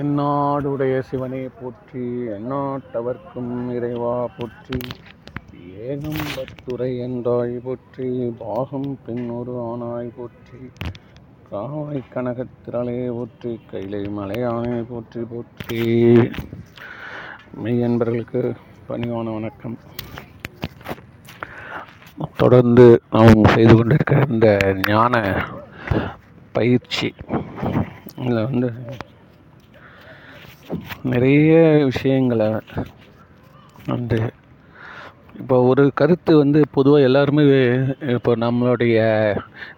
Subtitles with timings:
[0.00, 2.02] தென்னாடுடைய சிவனே போற்றி
[2.34, 4.78] எந்நாட்டவர்க்கும் இறைவா போற்றி
[5.86, 8.06] ஏகம்பத்துறை என்றாய் போற்றி
[8.38, 10.60] பாகம் பெண்ணொரு ஆனாய் போற்றி
[11.50, 15.82] காவாய் கனகத்திரளே போற்றி கைலை மலையானை போற்றி போற்றி.
[17.62, 18.42] மெய் என்பர்களுக்கு
[18.88, 19.76] பணிவான வணக்கம்.
[22.36, 24.48] தொடர்ந்து நாம் செய்து கொண்டிருக்கிற இந்த
[24.88, 25.14] ஞான
[26.52, 27.10] பயிற்சி
[28.18, 28.70] இதில் வந்து
[31.02, 31.52] நிறைய
[31.84, 32.60] விஷயங்களை
[33.86, 34.32] வந்து
[35.38, 37.44] இப்போ ஒரு கருத்து வந்து பொதுவாக எல்லாருமே
[38.00, 38.98] இப்போ நம்மளுடைய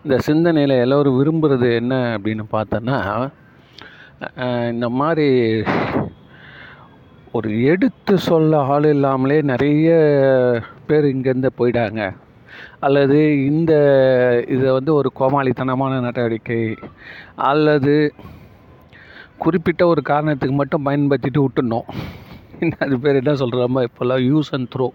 [0.02, 3.30] இந்த சிந்தனையில் எல்லோரும் விரும்புகிறது என்ன அப்படின்னு பார்த்தோன்னா
[4.70, 5.62] இந்த மாதிரி
[7.32, 9.90] ஒரு எடுத்து சொல்ல ஆள் இல்லாமலே நிறைய
[10.86, 12.14] பேர் இங்கேருந்து போயிட்டாங்க.
[12.80, 13.72] அல்லது இந்த
[14.48, 16.76] இதை வந்து ஒரு கோமாளித்தனமான நடவடிக்கை
[17.36, 18.12] அல்லது
[19.44, 21.88] குறிப்பிட்ட ஒரு காரணத்துக்கு மட்டும் பயன்படுத்திட்டு விட்டுடணும்.
[22.84, 24.88] அது பேர் என்ன சொல்கிறோமோ இப்போல்லாம் use and throw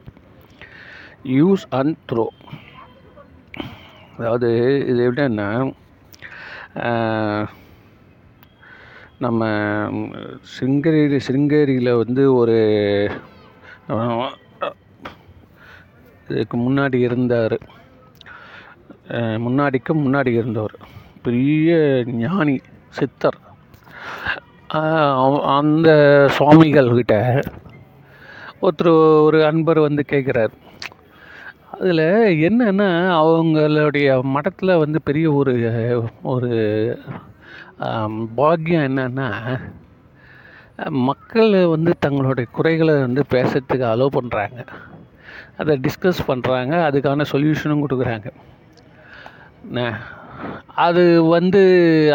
[1.40, 2.26] use and throw
[4.18, 4.50] அதாவது
[4.92, 5.48] இது எப்படின்னா
[9.26, 9.42] நம்ம
[10.56, 12.58] சிங்கேரி சிங்கேரியில் வந்து ஒரு
[16.32, 17.58] இதுக்கு முன்னாடி இருந்தார்.
[19.46, 20.76] முன்னாடிக்கு முன்னாடி இருந்தவர்.
[21.26, 21.78] பெரிய
[22.24, 22.56] ஞானி
[22.98, 23.40] சித்தர்.
[24.70, 25.90] அந்த
[26.38, 27.16] சுவாமிகள்கிட்ட
[28.62, 28.90] ஒருத்தர்
[29.24, 30.54] ஒரு அன்பர் வந்து கேட்குறாரு
[31.72, 32.06] அதில்
[32.48, 32.88] என்னென்னா
[33.22, 35.54] அவங்களுடைய மடத்தில் வந்து பெரிய ஒரு
[36.24, 36.52] ஒரு
[38.36, 39.28] பாக்கியம் என்னென்னா
[40.90, 44.68] மக்கள் வந்து தங்களுடைய குறைகளை வந்து பேசுறதுக்கு அலோவ் பண்ணுறாங்க
[45.58, 48.28] அதை டிஸ்கஸ் பண்ணுறாங்க அதுக்கான சொல்யூஷனும் கொடுக்குறாங்க.
[49.64, 49.82] என்ன,
[50.86, 51.04] அது
[51.36, 51.62] வந்து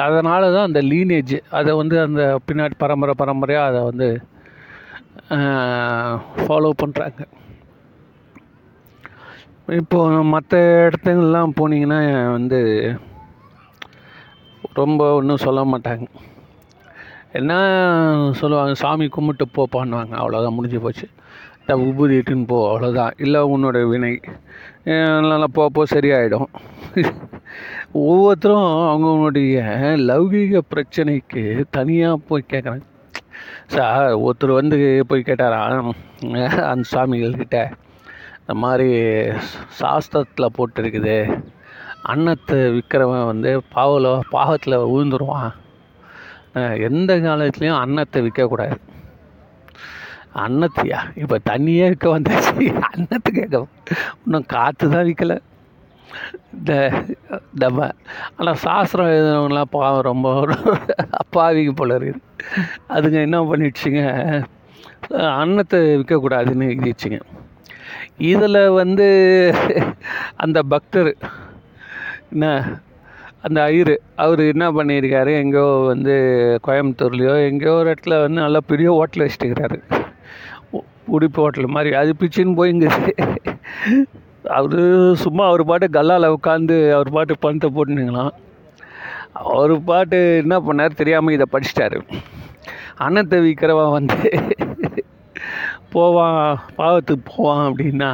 [0.06, 4.09] அதனால தான் அந்த லீனேஜ் அதை வந்து அந்த பின்னாடி பரம்பரை பரம்பரையாக அதை வந்து
[6.44, 7.21] ஃபாலோ பண்ணுறாங்க
[9.81, 9.99] இப்போ
[10.34, 12.00] மற்ற இடத்துங்கெல்லாம் போனீங்கன்னா
[12.37, 12.60] வந்து
[14.78, 16.06] ரொம்ப ஒன்றும் சொல்ல மாட்டாங்க.
[17.39, 17.53] என்ன
[18.41, 21.06] சொல்லுவாங்க சாமி கும்பிட்டு போப்பான்னுவாங்க அவ்வளோதான் முடிஞ்சு போச்சு.
[21.60, 24.15] இந்த உபூதி இட்டுன்னு போ அவ்வளோதான் இல்லை உன்னோட வினை.
[25.31, 26.49] நல்லா போப்போ சரியாயிடும்.
[28.03, 29.57] ஒவ்வொருத்தரும் அவங்களுடைய
[30.11, 31.43] லௌகீக பிரச்சனைக்கு
[31.77, 32.87] தனியாக போய் கேட்குறாங்க
[33.75, 34.79] சார் ஒருத்தர் வந்து
[35.11, 35.91] போய் கேட்டாராம்
[36.71, 37.59] அந்த சாமிகள்கிட்ட
[38.41, 38.89] இந்த மாதிரி
[39.81, 41.19] சாஸ்திரத்தில் போட்டிருக்குது
[42.13, 45.53] அன்னத்தை விற்கிறவன் வந்து பாவல பாவத்தில் விழுந்துருவான்.
[46.89, 48.77] எந்த காலத்துலேயும் அன்னத்தை விற்கக்கூடாது
[50.45, 50.99] அன்னத்தையா?
[51.23, 52.67] இப்போ தண்ணியே விற்க வந்தாச்சு.
[52.91, 53.61] அன்னத்தை கேட்க
[54.25, 55.37] இன்னும் காற்று தான் விற்கலை
[56.57, 56.73] இந்த
[57.63, 57.89] நம்ம
[58.39, 60.29] ஆனால் சாஸ்திரம் எழுதுனவங்களாம் பாவம் ரொம்ப
[61.23, 62.23] அப்பாவிக்கு போல இருக்குது.
[62.95, 64.03] அதுங்க என்ன பண்ணிடுச்சுங்க?
[65.41, 67.21] அன்னத்தை விற்கக்கூடாதுன்னு எழுதிச்சுங்க
[68.31, 69.07] இதில் வந்து
[70.45, 71.11] அந்த பக்தர்
[72.33, 72.47] என்ன
[73.47, 75.31] அந்த ஐயர் அவர் என்ன பண்ணியிருக்காரு?
[75.43, 76.15] எங்கேயோ வந்து
[76.67, 79.79] கோயம்புத்தூர்லேயோ எங்கேயோ ஒரு இடத்துல வந்து நல்லா பெரிய ஹோட்டல் வச்சுட்டுக்கிறாரு
[81.17, 81.91] உடுப்பு ஹோட்டல் மாதிரி.
[82.01, 82.89] அது பிச்சுன்னு போயிங்க
[84.58, 88.32] அவர் சும்மா அவர் பாட்டு கல்லால் உட்காந்து அவர் பாட்டு பணத்தை போட்டுனுங்களாம்.
[89.32, 91.98] அவர் பாட்டு என்ன பண்ணார் தெரியாமல் இதை படிச்சிட்டாரு.
[93.04, 94.30] அன்னத்தை விற்கிறவன் வந்து
[95.94, 96.42] போவான்
[96.76, 98.10] பாவத்துக்கு போவான் அப்படின்னா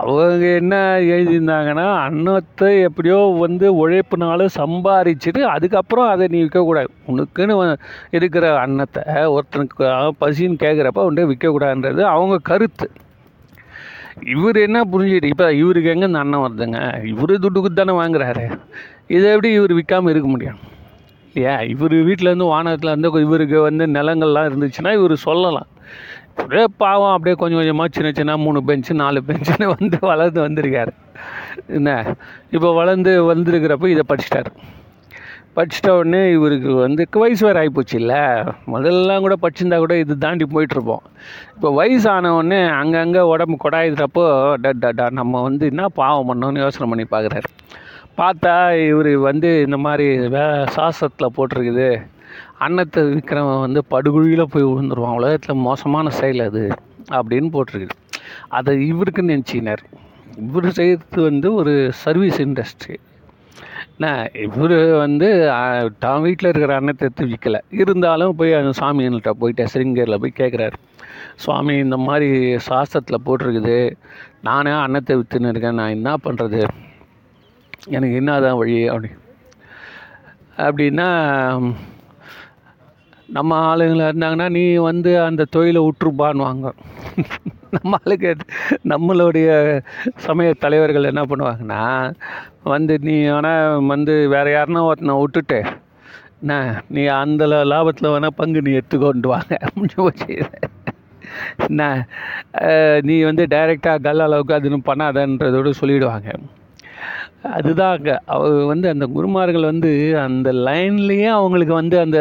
[0.00, 0.74] அவங்க என்ன
[1.14, 6.90] எழுதியிருந்தாங்கன்னா அன்னத்தை எப்படியோ வந்து உழைப்புனால சம்பாரிச்சுட்டு அதுக்கப்புறம் அதை நீ விற்கக்கூடாது.
[7.12, 7.76] உனக்குன்னு
[8.18, 9.02] இருக்கிற அன்னத்தை
[9.36, 9.84] ஒருத்தனுக்கு
[10.22, 12.88] பசின்னு கேட்குறப்ப உன்ட்டு விற்கக்கூடாதுன்றது அவங்க கருத்து.
[14.22, 17.04] இவர் என்ன புரிஞ்சுட்டு இப்போ இவருக்கு எங்கே இந்த அண்ணன் வருதுங்க?
[17.04, 18.58] இவர் துட்டுக்கு தானே வாங்குறாரு.
[19.06, 20.58] இதை எப்படி இவர் விற்காமல் இருக்க முடியும்?
[21.34, 21.60] இல்லையா?
[21.60, 25.66] இவர் வீட்டிலேருந்து வானத்தில் இவருக்கு வந்து நிலங்கள்லாம் இருந்துச்சுன்னா இவர் சொல்லலாம்.
[26.44, 30.92] ஒரே பாவம் அப்படியே கொஞ்சம் கொஞ்சமாக சின்ன சின்ன மூணு பெஞ்சு நாலு பெஞ்சுன்னு வந்து வளர்ந்து வந்திருக்காரு.
[31.66, 32.16] என்ன?
[32.50, 34.46] இப்போ வளர்ந்து வந்திருக்கிறப்ப இதை படிச்சிட்டாரு.
[35.56, 41.04] படிச்சிட்ட உடனே இவருக்கு வந்து வயசு வேறு ஆகிப்போச்சு இல்லை கூட படிச்சிருந்தா கூட இது தாண்டி போயிட்டுருப்போம்.
[41.54, 44.24] இப்போ வயசு ஆனவுடனே அங்கங்கே உடம்பு கொடாயிடுறப்போ
[44.64, 47.50] டட் ட நம்ம வந்து என்ன பாவம் பண்ணோன்னு யோசனை பண்ணி பார்க்குறாரு
[48.20, 48.54] பார்த்தா
[48.90, 50.44] இவர் வந்து இந்த மாதிரி வே
[50.76, 51.88] சாசத்தில் போட்டிருக்குது.
[52.64, 55.18] அன்னத்தை விற்கிறவன் வந்து படுகுழியில் போய் விழுந்துருவான்.
[55.20, 56.64] உலகத்தில் மோசமான செயல் அது
[57.18, 57.96] அப்படின்னு போட்டிருக்குது.
[58.58, 59.82] அதை இவருக்கு நினச்சினார்
[60.44, 61.74] இவர் செய்கிறது வந்து ஒரு
[62.04, 62.96] சர்வீஸ் இண்டஸ்ட்ரி
[63.98, 65.28] என்ன இவர் வந்து
[65.98, 70.76] தான் வீட்டில் இருக்கிற அன்னத்தை எடுத்து விற்கல இருந்தாலும் போய் அந்த சாமிகிட்ட போயிட்டு சிருங்கேரியில் போய் கேட்குறாரு
[71.36, 72.28] சுவாமி இந்த மாதிரி
[72.68, 73.78] சாஸ்திரத்தில் போட்டிருக்குது.
[74.42, 75.74] நானே அன்னத்தை விற்றுன்னு இருக்கேன்.
[75.74, 76.60] நான் என்ன பண்ணுறது
[77.88, 78.88] எனக்கு என்னதான் வழி?
[78.88, 79.10] அப்படி.
[80.58, 81.08] அப்படின்னா
[83.26, 86.70] நம்ம ஆளுங்களாக இருந்தாங்கன்னா நீ வந்து அந்த தொழிலை விட்டுருப்பான்னுவாங்க
[87.76, 88.30] நம்ம ஆளுக்கு
[88.92, 89.48] நம்மளுடைய
[90.26, 91.82] சமய தலைவர்கள் என்ன பண்ணுவாங்கன்னா
[92.74, 95.58] வந்து நீ ஆனால் வந்து வேறு யாருன்னா ஒருத்தனை விட்டுட்டு
[96.42, 96.54] என்ன
[96.96, 99.54] நீ அந்த லாபத்தில் வேணால் பங்கு நீ எடுத்துக்கொண்டு வாங்க.
[99.76, 100.34] முடிஞ்சு போச்சு.
[101.68, 101.82] என்ன
[103.08, 106.30] நீ வந்து டைரெக்டாக கல் அளவுக்கு அதுன்னு பண்ணாதன்றதோடு சொல்லிவிடுவாங்க
[107.56, 108.14] அதுதான் அங்கே
[108.72, 109.90] வந்து அந்த குருமார்கள் வந்து
[110.26, 112.18] அந்த லைன்லேயே அவங்களுக்கு வந்து அந்த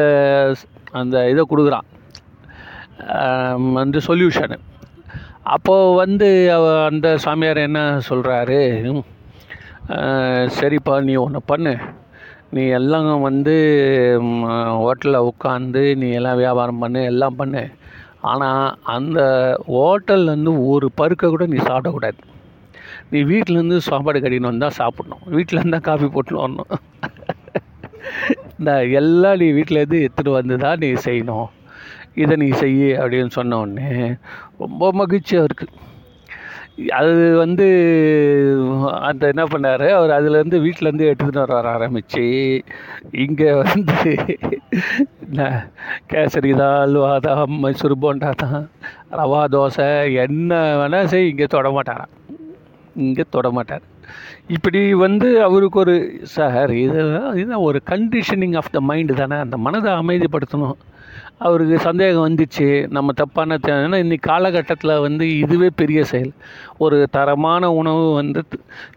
[1.02, 1.88] அந்த இதை கொடுக்குறான்.
[3.80, 4.58] வந்து சொல்யூஷனு
[5.46, 6.28] அப்போது வந்து
[6.90, 7.80] அந்த சாமியார் என்ன
[8.10, 8.60] சொல்கிறாரு
[10.58, 11.74] சரிப்பா நீ ஒன்று பண்ணு.
[12.56, 13.56] நீ எல்லாம் வந்து
[14.82, 17.64] ஹோட்டலில் உட்காந்து நீ எல்லாம் வியாபாரம் பண்ணு எல்லாம் பண்ணு.
[18.32, 19.20] ஆனால் அந்த
[19.74, 22.22] ஹோட்டல்லேருந்து ஒரு பருக்கை கூட நீ சாப்பிடக்கூடாது.
[23.12, 25.24] நீ வீட்டிலேருந்து சாப்பாடு கட்டின்னு வந்தால் சாப்பிட்ணும்.
[25.36, 26.72] வீட்டிலேருந்து தான் காஃபி போட்டுன்னு வரணும்.
[28.60, 31.48] இந்த எல்லாம் நீ வீட்டிலேருந்து எடுத்துகிட்டு வந்து தான் நீ செய்யணும்.
[32.22, 33.90] இதை நீ செய் அப்படின்னு சொன்ன உடனே
[34.64, 35.74] ரொம்ப மகிழ்ச்சியாக இருக்குது
[36.98, 37.66] அது வந்து
[39.10, 39.86] அந்த என்ன பண்ணார்?
[39.98, 42.24] அவர் அதுலேருந்து வீட்டிலேருந்து எடுத்துகிட்டு வர ஆரம்பித்து
[43.24, 43.98] இங்கே வந்து
[45.26, 45.50] என்ன
[46.12, 48.62] கேசரி தான் அல்வா தான் மைசூர் போண்டா தான்
[49.20, 49.88] ரவா தோசை
[50.26, 50.52] என்ன
[50.82, 52.14] வேணால் செய் இங்கே தொட மாட்டாராம்.
[53.06, 53.86] இங்கே தொட மாட்டார்.
[54.48, 55.96] இப்படி வந்து அவருக்கு ஒரு
[56.38, 60.78] சார் இதெல்லாம் இதுதான் ஒரு கண்டிஷனிங் ஆஃப் த மைண்டு தானே அந்த மனதை அமைதிப்படுத்தணும்.
[61.38, 66.32] அவருக்கு சந்தேகம் வந்துச்சு நம்ம தப்பான ஏன்னா இன்றைக்கி காலகட்டத்தில் வந்து இதுவே பெரிய செயல்.
[66.78, 68.42] ஒரு தரமான உணவு வந்து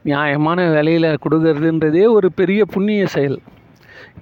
[0.03, 3.39] நியாயமான விலையில் கொடுக்கறதுன்றதே ஒரு பெரிய புண்ணிய செயல்.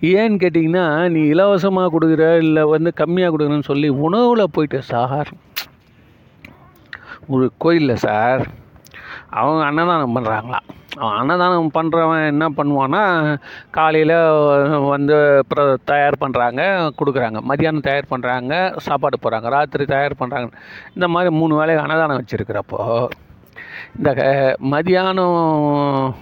[0.00, 5.30] ஏன்னு கேட்டிங்கன்னா நீ இலவசமாக கொடுக்குற இல்லை வந்து கம்மியாக கொடுக்குறேன்னு சொல்லி உணவில் போயிட்டு சார்.
[7.34, 8.42] ஒரு கோயிலில் சார்
[9.34, 10.58] அவங்க அன்னதானம் பண்ணுறாங்களா
[10.96, 13.38] அவன் அன்னதானம் பண்ணுறவன் என்ன பண்ணுவான்னா
[13.70, 14.14] காலையில்
[14.88, 17.38] வந்து அப்புறம் தயார் பண்ணுறாங்க கொடுக்குறாங்க.
[17.48, 19.48] மதியானம் தயார் பண்ணுறாங்க சாப்பாடு போடுறாங்க.
[19.48, 20.52] ராத்திரி தயார் பண்ணுறாங்க
[20.94, 23.08] இந்த மாதிரி மூணு வேளை அன்னதானம் வச்சுருக்கிறப்போ
[23.96, 26.12] இந்த க- மதியானம்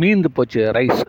[0.00, 1.02] மீந்து போச்சு ரைஸ்.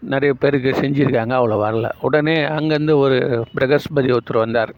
[0.00, 1.90] நிறைய பேருக்கு செஞ்சுருக்காங்க அவ்வளோ வரல.
[2.00, 4.74] உடனே அங்கேருந்து ஒரு பிரகஸ்பதி ஒருத்தர் வந்தார்.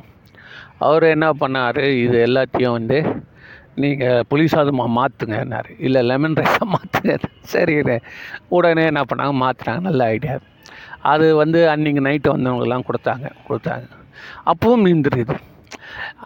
[0.79, 3.20] அவர் என்ன பண்ணார் இது எல்லாத்தையும் வந்து
[3.85, 7.15] நீங்கள் புளி சாதமாக மாற்றுங்கன்னாரு இல்லை லெமன் ரைஸாக மாற்றுங்க
[7.53, 7.75] சரி
[8.57, 9.35] உடனே என்ன பண்ணாங்க?
[9.45, 10.37] மாற்றினாங்க நல்ல ஐடியா
[11.13, 13.27] அது வந்து அன்றைக்கி நைட்டு வந்தவங்களுக்கெல்லாம் கொடுத்தாங்க.
[13.49, 13.87] கொடுத்தாங்க.
[14.51, 15.37] அப்பவும் மீந்துருது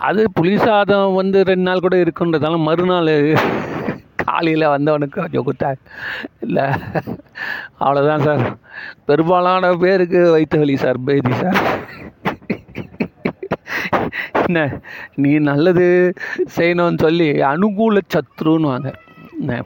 [0.08, 3.12] அது புளி சாதம் வந்து ரெண்டு நாள் கூட இருக்குன்றதால மறுநாள்
[4.24, 5.80] காலையில் வந்தவனுக்கு கொஞ்சம் கொடுத்தாங்க.
[6.46, 6.66] இல்லை
[7.84, 8.44] அவ்வளோதான் சார்.
[9.08, 11.60] பெரும்பாலான பேருக்கு வயிற்று வலி சார் பேதி சார்.
[14.46, 14.60] என்ன
[15.22, 15.86] நீ நல்லது
[16.56, 18.90] செய்யணும்னு சொல்லி அனுகூல சத்ருன்னுவாங்க.
[19.40, 19.60] என்ன?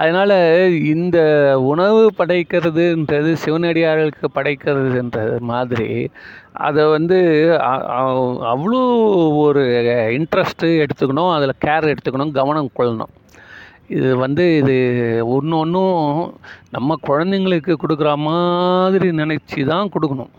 [0.00, 0.36] அதனால்
[0.92, 1.18] இந்த
[1.70, 5.88] உணவு படைக்கிறதுன்றது சிவனடியார்களுக்கு படைக்கிறதுன்றது மாதிரி
[6.66, 7.18] அதை வந்து
[8.52, 8.80] அவ்வளோ
[9.44, 9.62] ஒரு
[10.18, 13.12] இன்ட்ரெஸ்ட்டு எடுத்துக்கணும் அதில் கேர் எடுத்துக்கணும் கவனம் கொள்ளணும்.
[13.98, 14.76] இது வந்து இது
[15.36, 15.96] ஒன்று ஒன்றும்
[16.76, 20.32] நம்ம குழந்தைங்களுக்கு கொடுக்குற மாதிரி நினச்சி தான் கொடுக்கணும்.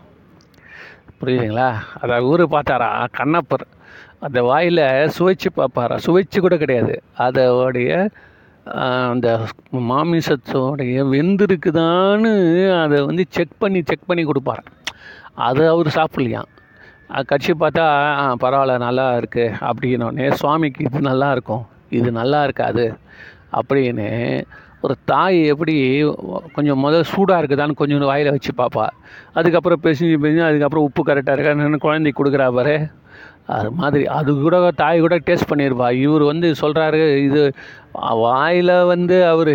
[1.24, 1.70] புரியுதுங்களா?
[2.00, 3.08] அதை ஊர் பார்த்தாரா?
[3.12, 3.66] கண்ணப்பர்.
[4.18, 4.82] அந்த வாயில்
[5.16, 5.96] சுவைச்சு பார்ப்பாரா?
[6.06, 7.02] சுவைச்சு கூட கிடையாது.
[7.18, 8.08] அதோடைய
[9.08, 9.28] அந்த
[9.90, 12.32] மாமிசத்தோடைய வெந்திருக்குதான்னு
[12.82, 14.62] அதை வந்து செக் பண்ணி செக் பண்ணி கொடுப்பார்?
[15.34, 16.50] அதை அவர் சாப்பிட்லையாம்
[17.26, 17.86] கட்சி பார்த்தா
[18.42, 21.66] பரவாயில்ல நல்லா இருக்குது அப்படின்னோடனே சுவாமிக்கு இது நல்லா இருக்கும்.
[21.90, 22.86] இது நல்லா இருக்காது.
[23.58, 24.08] அப்படின்னு
[24.84, 25.74] ஒரு தாய் எப்படி
[26.56, 28.86] கொஞ்சம் முதல் சூடாக இருக்குதான்னு கொஞ்சம் வாயில் வச்சு பார்ப்பா
[29.38, 32.76] அதுக்கப்புறம் பேசி பேசி அதுக்கப்புறம் உப்பு கரெக்டாக இருக்கான்னு குழந்தைக்கு கொடுக்குறா பாரு.
[33.54, 37.42] அது மாதிரி அது கூட தாய் கூட டேஸ்ட் பண்ணியிருப்பா இவர் வந்து சொல்கிறாரு இது
[38.24, 39.52] வாயில் வந்து அவர்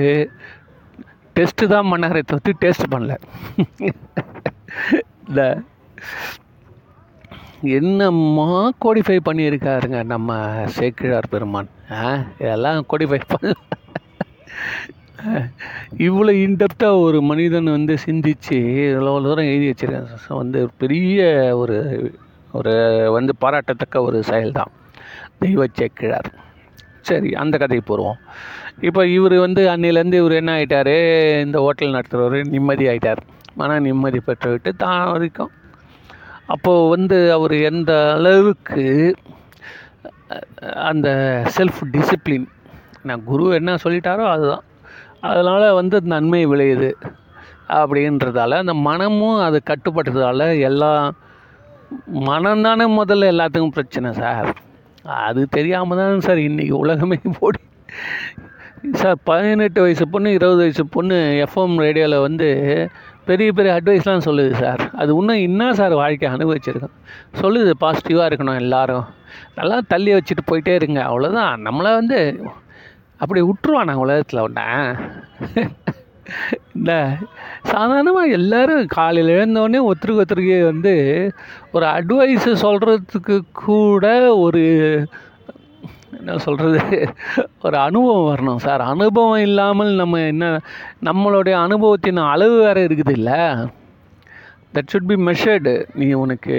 [1.36, 3.14] டெஸ்ட்டு தான் பண்ணாரே தவிர்த்து டேஸ்ட் பண்ணல.
[5.28, 5.42] இந்த
[7.78, 8.46] என்னம்மா
[8.84, 10.30] கோடிஃபை பண்ணியிருக்காருங்க நம்ம
[10.78, 11.70] சேக்கிழார் பெருமான்.
[11.98, 12.04] ஆ
[12.42, 13.54] இதெல்லாம் கோடிஃபை பண்ண
[16.08, 18.58] இவ்வளோ இன்டெப்த்தாக ஒரு மனிதன் வந்து சிந்திச்சு
[18.92, 21.20] இவ்வளோ தூரம் எழுதி வச்சிருக்கேன் வந்து பெரிய
[21.62, 21.78] ஒரு
[22.58, 22.74] ஒரு
[23.16, 24.72] வந்து பாராட்டத்தக்க ஒரு செயல்தான்.
[25.42, 26.30] தெய்வ சேக்கிழார்.
[27.10, 28.20] சரி அந்த கதையை போடுவோம்
[28.88, 30.96] இப்போ இவர் வந்து அன்னையிலேருந்து இவர் என்ன ஆகிட்டார்
[31.46, 33.22] இந்த ஹோட்டல் நடத்துகிறவர் நிம்மதி ஆகிட்டார்
[33.60, 35.52] மன நிம்மதி பெற்றுவிட்டு தான் வரைக்கும்
[36.54, 38.86] அப்போது வந்து அவர் எந்த அளவுக்கு
[40.92, 41.08] அந்த
[41.58, 42.48] செல்ஃப் டிசிப்ளின்
[43.10, 44.64] நான் குரு என்ன சொல்லிட்டாரோ அதுதான்.
[45.22, 46.92] அதனால் வந்து நன்மை விளையுது
[47.68, 51.12] அப்படின்றதால அந்த மனமும் அது கட்டுப்பட்டதால் எல்லா
[52.30, 54.50] மனம்தானே முதல்ல எல்லாத்துக்கும் பிரச்சனை சார்.
[55.04, 57.60] அது தெரியாமல் தானே சார் இன்றைக்கி உலகமே போடி.
[58.94, 62.48] சார் பதினெட்டு வயசு பொண்ணு இருபது வயசு பொண்ணு எஃப்எம் ரேடியோவில் வந்து
[63.26, 64.90] பெரிய பெரிய அட்வைஸ்லாம் சொல்லுது சார்.
[64.94, 66.96] அது இன்னும் என்ன சார் வாழ்க்கை அனுபவிச்சிருக்கோம்?
[67.42, 69.06] சொல்லுது பாசிட்டிவாக இருக்கணும் எல்லாரும்.
[69.56, 72.20] நல்லா தள்ளி வச்சுட்டு போயிட்டே இருங்க அவ்வளோதான் நம்மளை வந்து
[73.20, 74.66] அப்படி விட்டுருவானா உலகத்தில் ஒன்றை
[76.74, 76.92] இந்த
[77.64, 80.94] சாதாரணமாக எல்லோரும் காலையில் எழுந்தோடனே ஒருத்தருக்கு ஒருத்தருக்கு வந்து
[81.72, 84.62] ஒரு அட்வைஸு சொல்கிறதுக்கு கூட ஒரு
[86.18, 86.82] என்ன சொல்கிறது
[87.64, 88.82] ஒரு அனுபவம் வரணும் சார்.
[88.92, 90.46] அனுபவம் இல்லாமல் நம்ம என்ன
[91.06, 93.40] நம்மளுடைய அனுபவத்தின் அளவு வேறு இருக்குது இல்லை
[94.76, 96.56] தட் ஷுட் பி மெஷர்டு நீ உனக்கு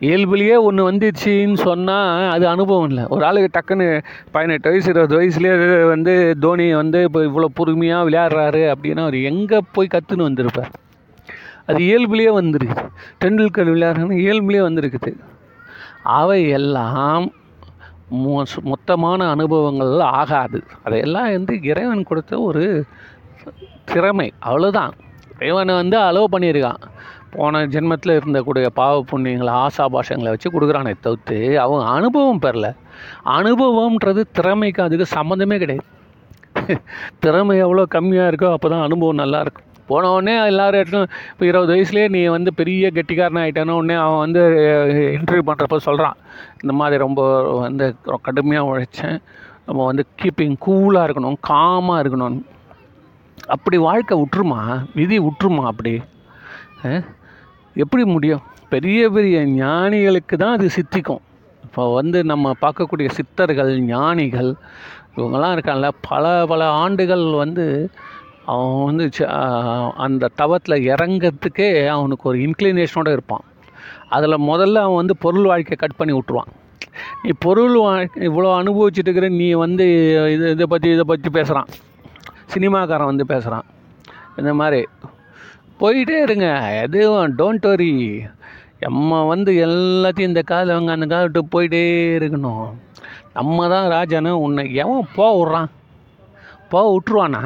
[0.00, 3.04] இயல்புலேயே ஒன்று வந்துச்சின்னு சொன்னால் அது அனுபவம் இல்லை.
[3.06, 3.86] ஒரு ஆளுக்கு டக்குன்னு
[4.32, 9.92] பதினெட்டு வயசு இருபது வயசுலேயே வந்து தோனி வந்து இப்போ இவ்வளோ பொறுமையாக விளையாடுறாரு அப்படின்னா அவர் எங்கே போய்
[9.94, 10.72] கற்றுன்னு வந்திருப்பார்?
[11.66, 12.86] அது இயல்புலேயே வந்துருக்குது.
[13.24, 15.12] டெண்டுல்கர் விளையாடுறன்னு இயல்புலேயே வந்திருக்குது.
[16.02, 17.26] அவை எல்லாம்
[18.22, 18.36] மோ
[18.72, 20.60] மொத்தமான அனுபவங்கள் ஆகாது.
[20.82, 22.64] அதையெல்லாம் வந்து இறைவன் கொடுத்த ஒரு
[23.84, 24.32] திறமை.
[24.46, 24.94] அவ்வளோதான்
[25.38, 26.80] இறைவனை வந்து அலோவ் பண்ணியிருக்கான்.
[27.34, 32.68] போன ஜென்மத்தில் இருந்தக்கூடிய பாவ புண்ணியங்களை ஆசா பாஷங்களை வச்சு கொடுக்குறானே தவிர்த்து அவன் அனுபவம் பெறல.
[33.38, 35.86] அனுபவம்ன்றது திறமைக்கு அதுக்கு சம்மந்தமே கிடையாது.
[37.24, 39.66] திறமை எவ்வளோ கம்மியாக இருக்கோ அப்போ தான் அனுபவம் நல்லா இருக்கும்.
[39.90, 44.42] போன உடனே இடத்துலையும் இப்போ இருபது வயசுலேயே நீ வந்து பெரிய கெட்டிக்காரன் ஆகிட்டான உடனே அவன் வந்து
[45.18, 46.18] இன்டர்வியூ பண்ணுறப்ப சொல்கிறான்
[46.62, 47.22] இந்த மாதிரி ரொம்ப
[47.64, 47.86] வந்து
[48.26, 49.16] கடுமையாக உழைச்சேன்.
[49.68, 52.38] நம்ம வந்து கீப்பிங் கூலாக இருக்கணும் காமாக இருக்கணும்
[53.56, 54.60] அப்படி வாழ்க்கை விட்டுருமா
[54.98, 55.94] விதி விட்டுருமா அப்படி?
[57.76, 58.42] எப்படி முடியும்?
[58.68, 61.22] பெரிய பெரிய ஞானிகளுக்கு தான் அது சித்திக்கும்.
[61.64, 64.50] இப்போ வந்து நம்ம பார்க்கக்கூடிய சித்தர்கள் ஞானிகள்
[65.16, 67.64] இவங்கெல்லாம் இருக்கான்ல பல பல ஆண்டுகள் வந்து
[68.46, 69.28] அவன் வந்து ச-
[69.96, 73.44] அந்த தவத்தில் இறங்கிறதுக்கே அவனுக்கு ஒரு இன்க்ளினேஷனோடு இருப்பான்.
[74.08, 76.50] அதில் முதல்ல அவன் வந்து பொருள் வாழ்க்கையை கட் பண்ணி விட்ருவான்
[77.22, 79.84] நீ பொருள் வாழ்க்கை இவ்வளோ அனுபவிச்சுட்டு இருக்கிற நீ வந்து
[80.32, 81.68] இது இதை பற்றி இதை பற்றி பேசுகிறான்
[82.54, 83.66] சினிமாக்காரன் வந்து பேசுகிறான்
[84.36, 84.80] இந்த மாதிரி
[85.80, 86.48] போயிட்டே இருங்க.
[86.84, 87.92] எதுவும் டோன்ட் வரி
[88.84, 91.82] நம்ம வந்து எல்லாத்தையும் இந்த காலை வாங்க அந்த காலத்து விட்டு போயிட்டே
[92.18, 92.68] இருக்கணும்.
[93.36, 95.70] நம்ம தான் ராஜான்னு உன்னை எவன் போக விட்றான்?
[96.72, 97.42] போக விட்ருவானா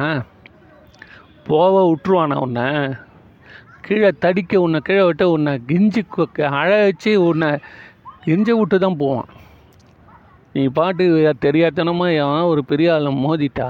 [1.49, 2.67] போக விட்ருவானா உன்னை?
[3.85, 6.01] கீழே தடிக்க உன்னை கீழே விட்டு உன்னை கிஞ்சி
[6.61, 7.49] அழ வச்சு உன்னை
[8.25, 9.29] கிஞ்சி விட்டு தான் போவான்.
[10.53, 11.03] நீ பாட்டு
[11.45, 13.69] தெரியாதனமாக எவன் ஒரு பெரிய ஆளை மோதிட்டா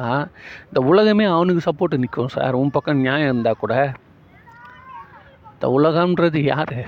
[0.68, 2.54] இந்த உலகமே அவனுக்கு சப்போர்ட்டு நிற்கும் சார்.
[2.54, 3.76] உன் பக்கம் நியாயம் இருந்தால் கூட.
[5.56, 6.80] இந்த உலகம்ன்றது யார்?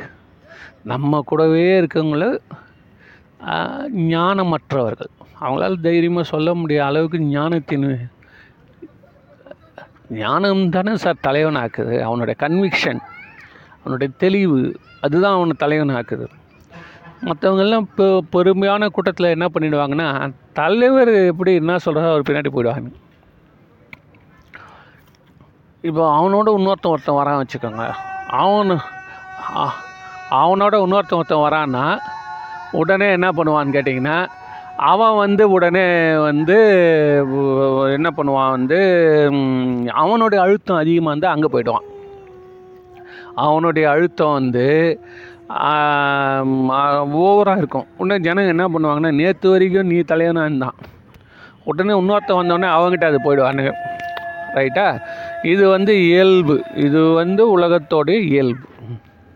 [0.91, 2.25] நம்ம கூடவே இருக்கவங்கள
[4.13, 5.11] ஞானமற்றவர்கள்.
[5.41, 7.87] அவங்களால தைரியமாக சொல்ல முடிய அளவுக்கு ஞானத்தின்
[10.21, 11.95] ஞானம் தானே சார் தலைவனாக்குது.
[12.07, 13.01] அவனுடைய கன்விக்ஷன்
[13.81, 14.59] அவனுடைய தெளிவு
[15.05, 16.27] அதுதான் அவனை தலைவனாக்குது.
[17.27, 20.09] மற்றவங்கெல்லாம் இப்போ பொறுமையான கூட்டத்தில் என்ன பண்ணிடுவாங்கன்னா
[20.59, 22.91] தலைவர் எப்படி என்ன சொல்கிறாரோ அவர் பின்னாடி போயிடுவாங்க.
[25.89, 27.85] இப்போ அவனோட இன்னொருத்தன் ஒருத்தன் வரான் வச்சுக்கோங்க
[28.41, 28.75] அவனு
[30.41, 31.85] அவனோட இன்னொருத்தன் ஒருத்தன் வரான்னா
[32.79, 34.17] உடனே என்ன பண்ணுவான்னு கேட்டிங்கன்னா
[34.91, 35.85] அவன் வந்து உடனே
[36.25, 36.57] வந்து
[37.97, 38.79] என்ன பண்ணுவான் வந்து
[40.01, 41.87] அவனுடைய அழுத்தம் அதிகமாக இருந்தால் அங்கே போயிடுவான்.
[43.45, 44.67] அவனுடைய அழுத்தம் வந்து
[47.23, 47.87] ஓவராக இருக்கும்.
[47.97, 50.77] உடனே ஜனங்க என்ன பண்ணுவாங்கன்னா நேற்று வரைக்கும் நீ தலைவனாக இருந்தான்.
[51.71, 53.73] உடனே இன்னொருத்தன் வந்தோடனே அவங்ககிட்ட அது போயிடுவானுங்க.
[54.57, 54.87] ரைட்டா?
[55.43, 56.63] இது வந்து இயல்பு.
[56.75, 58.67] இது வந்து உலகத்தோடைய இயல்பு.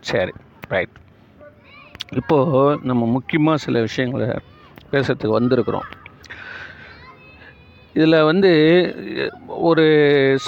[0.00, 0.30] சரி
[0.68, 0.88] ரைட்
[2.16, 4.26] இப்போது நம்ம முக்கியமாக சில விஷயங்களை
[4.92, 6.10] பேசுறதுக்கு வந்திருக்கிறோம்.
[7.94, 8.50] இதில் வந்து
[9.46, 9.82] ஒரு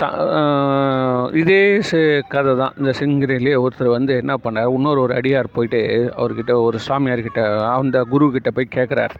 [0.00, 2.72] ச இதே ச- கதை தான்.
[2.78, 4.72] இந்த சிங்கிரிலே ஒருத்தர் வந்து என்ன பண்ணார்?
[4.72, 9.10] இன்னொரு ஒரு அடியார் போயிட்டு அவர்கிட்ட ஒரு சாமியார்கிட்ட அந்த குரு போய் கேட்குறார்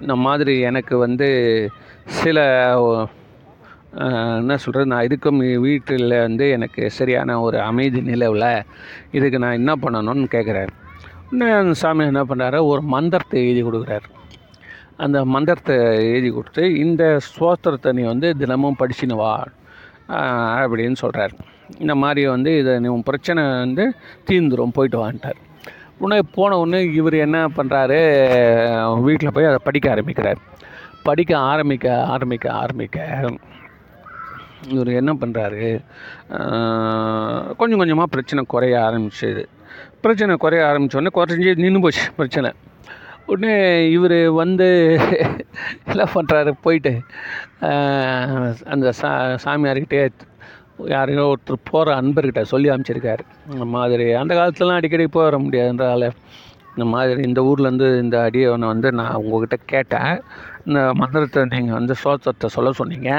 [0.00, 1.70] இந்த மாதிரி எனக்கு வந்து
[2.04, 2.38] சில
[4.40, 8.50] என்ன சொல்கிறது நான் இதுக்கும் வீட்டில் வந்து எனக்கு சரியான ஒரு அமைதி நிலவில்
[9.16, 10.72] இதுக்கு நான் என்ன பண்ணணும்னு கேட்குறாரு
[11.32, 14.06] உடனே அந்த சாமி என்ன பண்ணுறாரு ஒரு மந்திரத்தை எழுதி கொடுக்குறாரு.
[15.04, 15.76] அந்த மந்திரத்தை
[16.12, 19.32] எழுதி கொடுத்து இந்த ஸ்தோத்திரத்தை நீ வந்து தினமும் படிச்சுன்னு வா
[20.60, 21.34] அப்படின்னு சொல்கிறார்
[21.82, 23.84] இந்த மாதிரி வந்து இதை நீ உன் பிரச்சனை வந்து
[24.28, 25.38] தீர்ந்துரும் போயிட்டு வான்ட்டார்.
[25.98, 28.00] உடனே போன உடனே இவர் என்ன பண்ணுறாரு
[29.06, 30.40] வீட்டில் போய் அதை படிக்க ஆரம்பிக்கிறார்.
[31.08, 32.98] படிக்க ஆரம்பிக்க ஆரம்பிக்க ஆரம்பிக்க
[34.74, 35.66] இவர் என்ன பண்ணுறாரு
[37.60, 39.44] கொஞ்சம் கொஞ்சமாக பிரச்சனை குறைய ஆரம்பிச்சது.
[40.04, 42.50] பிரச்சனை குறைய ஆரம்பித்தோடனே குறைஞ்சி நின்று போச்சு பிரச்சனை.
[43.32, 43.54] உடனே
[43.96, 44.68] இவர் வந்து
[45.90, 46.92] என்ன பண்ணுறாரு போயிட்டு
[48.74, 49.10] அந்த சா
[49.44, 50.00] சாமியார்கிட்டே
[50.92, 53.22] யாரையோ ஒருத்தர் போகிற அன்பர்கிட்ட சொல்லி அமைச்சிருக்காரு.
[53.54, 56.08] இந்த மாதிரி அந்த காலத்துலலாம் அடிக்கடி போக வர முடியாதுன்றதால
[56.74, 60.12] இந்த மாதிரி இந்த ஊர்லேருந்து இந்த அடியவனை வந்து நான் உங்ககிட்ட கேட்டேன்.
[60.66, 63.10] இந்த மந்திரத்தை நீங்கள் வந்து சோத்திரத்தை சொல்ல சொன்னீங்க.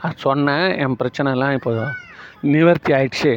[0.00, 1.72] நான் சொன்னேன் என் பிரச்சனைலாம் இப்போ
[2.54, 3.32] நிவர்த்தி ஆயிடுச்சு.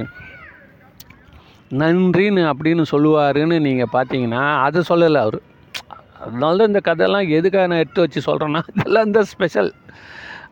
[1.82, 5.39] நன்றின்னு அப்படின்னு சொல்லுவாருன்னு நீங்கள் பார்த்தீங்கன்னா அதை சொல்லலை அவர்.
[6.24, 9.70] அதனால தான் இந்த கதையெல்லாம் எதுக்காக நான் எடுத்து வச்சு சொல்கிறேன்னா இதெல்லாம் தான் ஸ்பெஷல்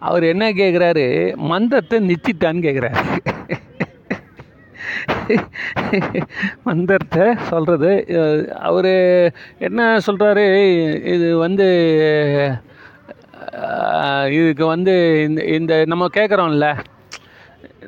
[0.07, 1.05] அவர் என்ன கேட்குறாரு
[1.51, 2.99] மந்தத்தை நித்திட்டான்னு கேட்குறாரு
[6.67, 7.91] மந்தத்தை சொல்கிறது
[8.69, 8.93] அவர்
[9.67, 10.45] என்ன சொல்கிறாரு
[11.15, 11.67] இது வந்து
[14.37, 14.93] இதுக்கு வந்து
[15.27, 16.69] இந்த இந்த நம்ம கேட்குறோம்ல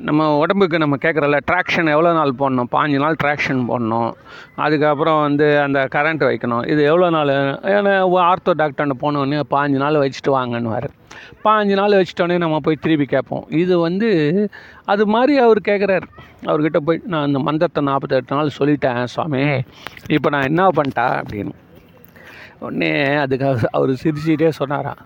[0.08, 2.68] நம்ம உடம்புக்கு நம்ம கேட்குறோம்ல ட்ராக்ஷன் எவ்வளோ நாள் போடணும்?
[2.74, 4.12] பாஞ்சு நாள் ட்ராக்ஷன் போடணும்.
[4.64, 6.62] அதுக்கப்புறம் வந்து அந்த கரண்ட் வைக்கணும்.
[6.72, 7.32] இது எவ்வளோ நாள்?
[7.74, 7.92] ஏன்னா
[8.28, 10.88] ஆர்த்தோ டாக்டர்கிட்ட போனோடனே பாஞ்சு நாள் வச்சுட்டு வாங்கன்னுவார்.
[11.44, 13.44] பாஞ்சு நாள் வச்சுட்டோன்னே நம்ம போய் திருப்பி கேட்போம்.
[13.62, 14.10] இது வந்து
[14.84, 16.08] அது மாதிரி அவர் கேட்குறாரு
[16.46, 19.44] அவர்கிட்ட போய் நான் இந்த மந்திரத்தை நாற்பத்தெட்டு நாள் சொல்லிட்டேன் சுவாமி.
[20.08, 21.54] இப்போ நான் என்ன பண்ணிட்டா அப்படின்னு.
[22.58, 22.92] உடனே
[23.24, 25.02] அதுக்கு அவர் சிரிச்சுட்டே சொன்னாரான்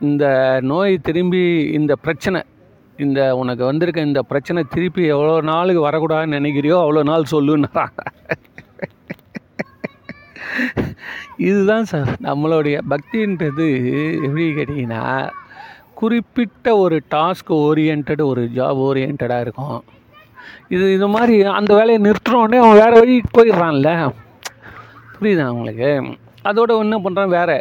[0.00, 2.42] இந்த நோய் திரும்பி இந்த பிரச்சனை
[2.96, 7.94] இந்த உனக்கு வந்திருக்க இந்த பிரச்சனை திருப்பி எவ்வளோ நாளுக்கு வரக்கூடாதுன்னு நினைக்கிறியோ அவ்வளோ நாள் சொல்லுன்னாரான்
[11.36, 13.68] இதுதான் சார் நம்மளுடைய பக்தின்றது
[14.22, 15.28] எப்படி கேட்டிங்கன்னா
[15.94, 19.84] குறிப்பிட்ட ஒரு டாஸ்க் ஓரியன்ட் ஒரு ஜாப் ஓரியன்டாக இருக்கும்.
[20.68, 24.12] இது இது மாதிரி அந்த வேலையை நிறுத்தினோடனே அவன் வேறு வழி போயிடுறான்ல.
[25.14, 25.90] புரியுதா உங்களுக்கு?
[26.48, 27.56] அதோட என்ன பண்ணுறான் வேறு.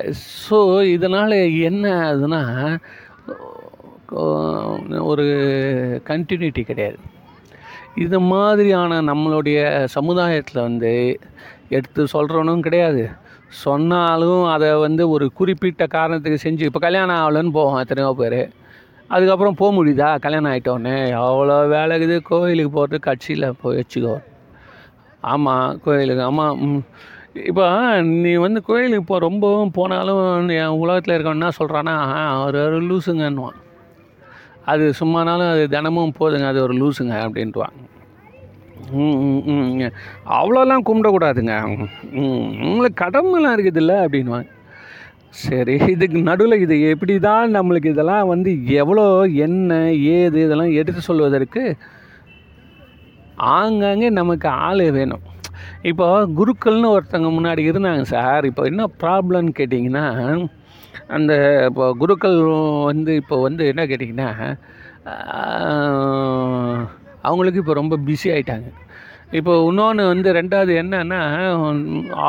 [0.48, 0.58] ஸோ
[0.96, 1.36] இதனால்
[1.70, 2.42] என்ன ஆகுதுன்னா
[5.12, 5.26] ஒரு
[6.10, 7.00] கண்டினியூட்டி கிடையாது.
[8.04, 9.60] இது மாதிரியான நம்மளுடைய
[9.96, 10.94] சமுதாயத்தில் வந்து
[11.78, 13.04] எடுத்து சொல்கிறவனும் கிடையாது.
[13.66, 18.42] சொன்னாலும் அதை வந்து ஒரு குறிப்பிட்ட காரணத்துக்கு செஞ்சு இப்போ கல்யாணம் ஆகலன்னு போவோம் எத்தனையோ பேர்.
[19.16, 20.10] அதுக்கப்புறம் போக முடியுதா?
[20.26, 22.18] கல்யாணம் ஆகிட்டோன்னே அவ்வளோ வேலை இருக்குது?
[22.32, 24.16] கோயிலுக்கு போகிறது கட்சியில் போய் வச்சுக்கோ.
[25.34, 26.60] ஆமாம் கோயிலுக்கு ஆமாம்
[27.48, 27.66] இப்போ
[28.24, 30.22] நீ வந்து கோயிலுக்கு இப்போ ரொம்பவும் போனாலும்
[30.58, 31.96] என் உலகத்தில் இருக்கவன் என்ன சொல்கிறான்னா
[32.36, 33.58] அவர் ஒரு லூசுங்கன்னுவான்.
[34.66, 37.80] அது சும்மானாலும் அது தினமும் போதுங்க அது ஒரு லூசுங்க அப்படின்ட்டுவாங்க.
[39.00, 39.92] ம், ம்,
[40.38, 41.56] அவ்வளோலாம் கும்பிடக்கூடாதுங்க
[42.70, 44.50] உங்களுக்கு கடமைலாம் இருக்குதுல்ல அப்படின்வாங்க
[45.44, 49.04] சரி இதுக்கு நடுவில் இது எப்படி தான் நம்மளுக்கு இதெல்லாம் வந்து எவ்வளோ
[49.46, 49.74] என்ன
[50.16, 51.64] ஏது இதெல்லாம் எடுத்து சொல்வதற்கு
[53.58, 55.26] ஆங்காங்கே நமக்கு ஆள் வேணும்.
[55.84, 56.06] இப்போ
[56.38, 58.46] குருக்கள்னு ஒருத்தவங்க முன்னாடி இருந்தாங்க சார்.
[58.50, 60.06] இப்போ என்ன ப்ராப்ளம்னு கேட்டிங்கன்னா
[61.08, 61.34] அந்த
[61.70, 62.38] இப்போ குருக்கள்
[62.90, 64.30] வந்து இப்போ வந்து என்ன கேட்டிங்கன்னா
[67.24, 68.68] அவங்களுக்கு இப்போ ரொம்ப பிஸி ஆகிட்டாங்க
[69.40, 71.22] இப்போ இன்னொன்று வந்து ரெண்டாவது என்னன்னா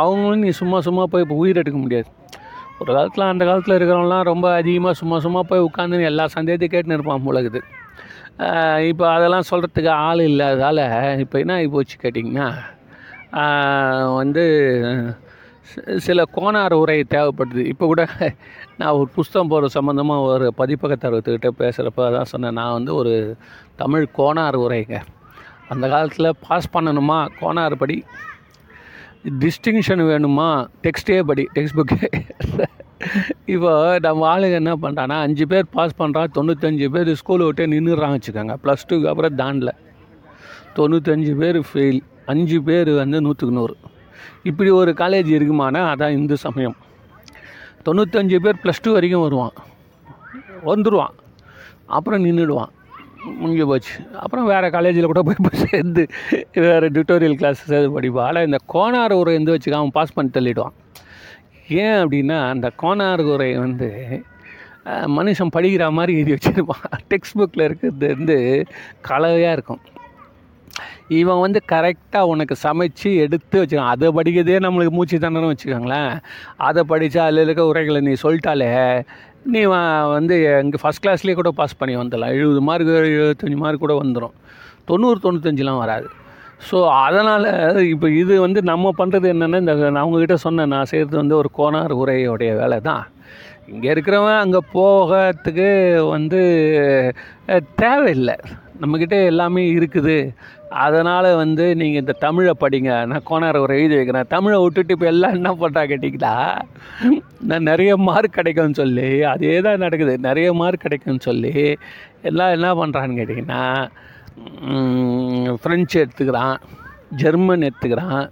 [0.01, 2.09] அவங்களும் நீ சும்மா சும்மா போய் இப்போ உயிர் எடுக்க முடியாது.
[2.81, 7.27] ஒரு காலத்தில் அந்த காலத்தில் இருக்கிறவங்களாம் ரொம்ப அதிகமாக சும்மா சும்மா போய் உட்காந்து எல்லா சந்தேகத்தையும் கேட்டுன்னு இருப்பான்
[7.27, 7.61] போலகுது
[8.91, 10.85] இப்போ அதெல்லாம் சொல்கிறதுக்கு ஆள் இல்லாததால்
[11.21, 12.47] இப்போ என்ன ஆகி போச்சு கேட்டிங்கன்னா
[14.19, 14.45] வந்து
[16.07, 17.63] சில கோணார் உரை தேவைப்படுது.
[17.73, 18.03] இப்போ கூட
[18.79, 22.57] நான் ஒரு புஸ்தகம் போகிற சம்மந்தமாக ஒரு பதிப்பகத்தரத்துக்கிட்ட பேசுகிறப்ப தான் சொன்னேன்.
[22.61, 23.15] நான் வந்து ஒரு
[23.83, 24.99] தமிழ் கோணார் உரைங்க.
[25.69, 27.19] அந்த காலத்தில் பாஸ் பண்ணணுமா?
[27.41, 28.05] கோணார் படி.
[29.45, 30.49] டிஸ்டிங்ஷன் வேணுமா?
[30.87, 31.47] டெக்ஸ்டே படி.
[31.55, 32.11] டெக்ஸ்ட் புக்கே
[33.55, 38.55] இப்போ நம்ம ஆளுங்க என்ன பண்ணுறான்னா அஞ்சு பேர் பாஸ் பண்ணுறான் தொண்ணூத்தஞ்சு பேர் ஸ்கூலை விட்டே நின்றுறாங்க வச்சுக்கோங்க.
[38.65, 39.73] ப்ளஸ் டூக்கு அப்புறம் தாண்டில்
[40.79, 43.75] தொண்ணூத்தஞ்சு பேர் ஃபெயில் அஞ்சு பேர் வந்து நூற்றுக்கு நூறு.
[44.49, 46.77] இப்படி ஒரு காலேஜ் இருக்குமானா அதான் இந்து சமயம்.
[47.87, 49.55] தொண்ணூத்தஞ்சு பேர் ப்ளஸ் டூ வரைக்கும் வருவான்.
[50.71, 51.15] வந்துடுவான்
[51.97, 52.73] அப்புறம் நின்றுடுவான்
[53.41, 53.95] முடிஞ்சு போச்சு.
[54.25, 56.03] அப்புறம் வேறு காலேஜில் கூட போய் போய் சேர்ந்து
[56.67, 58.29] வேறு டியூட்டோரியல் கிளாஸ் சேர்ந்து படிப்பான்.
[58.29, 60.77] ஆனால் இந்த கோனார் உரை வந்து வச்சுக்க அவன் பாஸ் பண்ணி தள்ளிடுவான்.
[61.83, 63.89] ஏன் அப்படின்னா அந்த கோனார் உரை வந்து
[65.17, 66.85] மனுஷன் படிக்கிற மாதிரி எழுதி வச்சுருப்பான்.
[67.11, 68.39] டெக்ஸ்ட் புக்கில் இருக்கிறது வந்து
[69.09, 69.83] கலவையாக இருக்கும்.
[71.19, 76.13] இவன் வந்து கரெக்டாக உனக்கு சமைச்சு எடுத்து வச்சுக்கான் அதை படிக்கிறதே நம்மளுக்கு மூச்சு தானே வச்சுக்கோங்களேன்.
[76.69, 78.71] அதை படித்தா அதில் இருக்க உரைகளை நீ சொல்லிட்டாலே
[79.53, 79.61] நீ
[80.17, 82.35] வந்து இங்கே ஃபஸ்ட் கிளாஸ்லேயே கூட பாஸ் பண்ணி வந்துடலாம்.
[82.39, 84.35] எழுபது மார்க் எழுபத்தஞ்சி மார்க் கூட வந்துடும்
[84.89, 86.09] தொண்ணூறு தொண்ணூத்தஞ்சுலாம் வராது.
[86.69, 87.49] ஸோ அதனால்
[87.93, 91.95] இப்போ இது வந்து நம்ம பண்ணுறது என்னென்னா இந்த நான் அவங்கக்கிட்ட சொன்னேன் நான் செய்கிறது வந்து ஒரு கோனார்
[92.03, 93.05] உரையோடைய வேலை தான்.
[93.73, 95.69] இங்கே இருக்கிறவன் அங்கே போகிறதுக்கு
[96.15, 96.41] வந்து
[97.83, 98.37] தேவையில்லை.
[98.83, 100.19] நம்மக்கிட்ட எல்லாமே இருக்குது.
[100.85, 102.91] அதனால் வந்து நீங்கள் இந்த தமிழை படிங்க.
[103.11, 104.29] நான் கோனார் ஒரு எழுதி வைக்கிறேன்.
[104.35, 106.35] தமிழை விட்டுட்டு இப்போ எல்லாம் என்ன பண்ணுறா கேட்டிங்களா?
[107.51, 110.15] நான் நிறைய மார்க் கிடைக்கும்னு சொல்லி அதே தான் நடக்குது.
[110.29, 111.55] நிறைய மார்க் கிடைக்கும்னு சொல்லி
[112.31, 113.63] எல்லாம் என்ன பண்ணுறான்னு கேட்டிங்கன்னா
[115.63, 116.57] ஃப்ரெஞ்சு எடுத்துக்கிறான்
[117.23, 118.23] ஜெர்மன் எடுத்துக்கிறான்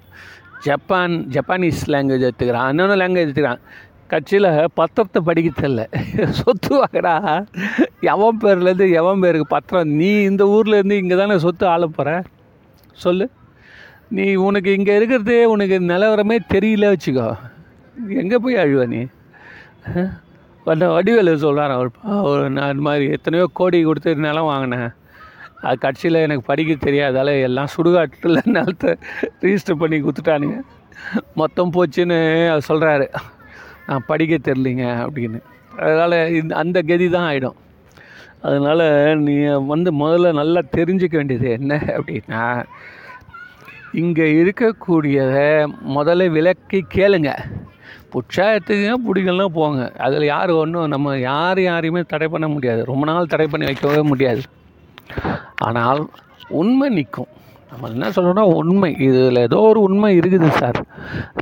[0.66, 3.62] ஜப்பான் ஜப்பானீஸ் லாங்குவேஜ் எடுத்துக்கிறான் இன்னொன்று லாங்குவேஜ் எடுத்துக்கிறான்.
[4.12, 5.82] கட்சியில் பத்திரத்தை படிக்க தெரியல.
[6.38, 7.14] சொத்து வாங்கடா.
[8.12, 9.90] எவன் பேர்லேருந்து எவன் பேருக்கு பத்திரம்?
[10.00, 12.14] நீ இந்த ஊர்லேருந்து இங்கே தானே சொத்து ஆள போகிற
[13.04, 13.26] சொல்லு.
[14.16, 17.28] நீ உனக்கு இங்கே இருக்கிறதே உனக்கு நிலவரமே தெரியல வச்சுக்கோ.
[18.22, 19.02] எங்கே போய் அழுவ நீ?
[20.66, 21.90] வட வடிவேலு சொல்கிறார் அவர்.
[22.20, 24.90] அவர் நான் இந்த மாதிரி எத்தனையோ கோடி கொடுத்து நிலம் வாங்கினேன்.
[25.66, 28.90] அது கட்சியில் எனக்கு படிக்க தெரியாதால எல்லாம் சுடுகாட்டில் நிலத்தை
[29.44, 30.58] ரிஜிஸ்டர் பண்ணி கொடுத்துட்டானுங்க.
[31.40, 32.18] மொத்தம் போச்சுன்னு
[32.52, 33.08] அவர் சொல்கிறாரு
[34.10, 35.40] படிக்க தெரிலிங்க அப்படின்னு.
[35.84, 37.58] அதனால் இந்த அந்த கதி தான் ஆகிடும்
[38.48, 38.84] அதனால்
[39.26, 39.34] நீ
[39.72, 42.42] வந்து முதல்ல நல்லா தெரிஞ்சுக்க வேண்டியது என்ன அப்படின்னா
[44.02, 45.46] இங்கே இருக்கக்கூடியதை
[45.96, 47.30] முதல்ல விளக்கி கேளுங்க.
[48.12, 48.46] பிடிச்சா
[49.06, 49.80] பிடிக்கலாம் போங்க.
[50.04, 52.80] அதில் யார் ஒன்றும் நம்ம யார் யாரையுமே தடை பண்ண முடியாது.
[52.90, 54.42] ரொம்ப நாள் தடை பண்ணி வைக்கவே முடியாது.
[55.66, 56.00] ஆனால்
[56.60, 57.30] உண்மை நிற்கும்.
[57.70, 58.90] நம்ம என்ன சொல்லணும்னா உண்மை.
[58.98, 60.78] இதில் ஏதோ ஒரு உண்மை இருக்குது சார்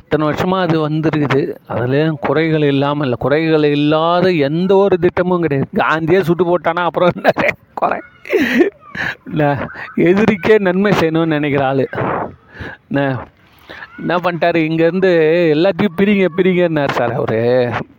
[0.01, 1.41] இத்தனை வருஷமாக அது வந்திருக்குது.
[1.67, 5.69] அதில் குறைகள் இல்லாமல் இல்லை குறைகள் இல்லாத எந்த ஒரு திட்டமும் கிடையாது.
[5.75, 7.31] காந்தியே சுட்டு போட்டானா அப்புறம் என்ன?
[7.73, 7.99] குறை.
[9.29, 9.49] இல்லை
[10.09, 11.83] எதிரிக்கே நன்மை செய்யணும்னு நினைக்கிற ஆள்.
[12.89, 13.01] என்ன?
[13.99, 14.59] என்ன பண்ணிட்டாரு?
[14.69, 15.11] இங்கேருந்து
[15.55, 17.39] எல்லாத்தையும் பிரிங்க பிரிங்கன்னார் சார் அவர்.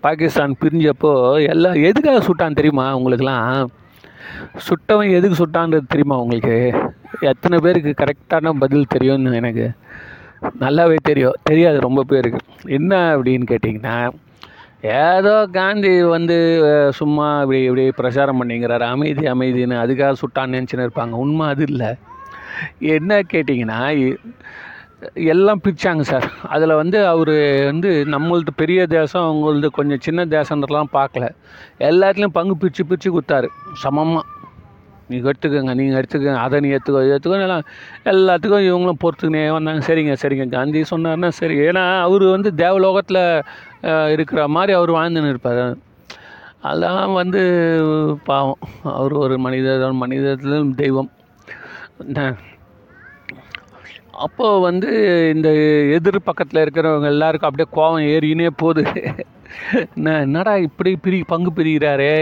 [0.00, 1.12] பாகிஸ்தான் பிரிஞ்சப்போ
[1.54, 3.68] எல்லாம் எதுக்காக சுட்டான் தெரியுமா உங்களுக்குலாம்
[4.68, 6.56] சுட்டவன் எதுக்கு சுட்டான்றது தெரியுமா உங்களுக்கு?
[7.20, 9.70] எத்தனை பேருக்கு கரெக்டான பதில் தெரியும்னு எனக்கு
[10.60, 11.34] நல்லாவே தெரியும்.
[11.42, 12.38] தெரியாது ரொம்ப பேருக்கு.
[12.64, 14.10] என்ன அப்படின்னு கேட்டிங்கன்னா
[14.82, 21.10] ஏதோ காந்தி வந்து சும்மா இப்படி இப்படி பிரச்சாரம் பண்ணிங்கிறாரு அமைதி அமைதின்னு அதுக்காக சுட்டான்னு நினச்சின்னு இருப்பாங்க.
[21.10, 21.94] உண்மை அது இல்லை.
[22.78, 24.16] என்ன கேட்டிங்கன்னா இ-
[25.14, 26.32] எல்லாம் பிரித்தாங்க சார்.
[26.42, 31.28] அதில் வந்து அவர் வந்து நம்மளது பெரிய தேசம் அவங்களது கொஞ்சம் சின்ன தேசன்றலாம் பார்க்கல.
[31.78, 33.48] எல்லாத்துலேயும் பங்கு பிரித்து பிரித்து கொடுத்தாரு.
[33.74, 34.26] சமமாக
[35.10, 37.66] நீங்கள் எடுத்துக்கோங்க நீங்கள் எடுத்துக்கோங்க அதை நீ எடுத்துக்கோ இதை எடுத்துக்கோ எல்லாம்
[38.12, 39.82] எல்லாத்துக்கும் இவங்களும் பொறுத்துக்கினே வந்தாங்க.
[39.88, 41.56] சரிங்க சரிங்க காந்தி சொன்னார்னா சரி.
[41.68, 43.22] ஏன்னா அவர் வந்து தேவலோகத்தில்
[44.16, 45.64] இருக்கிற மாதிரி அவர் வாழ்ந்துன்னு இருப்பார்.
[46.68, 47.42] அதெல்லாம் வந்து
[48.30, 48.62] பாவம்.
[48.98, 51.10] அவர் ஒரு மனிதர் மனிதத்திலும் தெய்வம்.
[54.26, 54.90] அப்போது வந்து
[55.34, 55.48] இந்த
[55.96, 58.84] எதிர் பக்கத்தில் இருக்கிறவங்க எல்லாருக்கும் அப்படியே கோவம் ஏறினே போகுது.
[59.96, 62.14] என்ன என்னடா இப்படி பிரி பங்கு பிரிகிறாரே?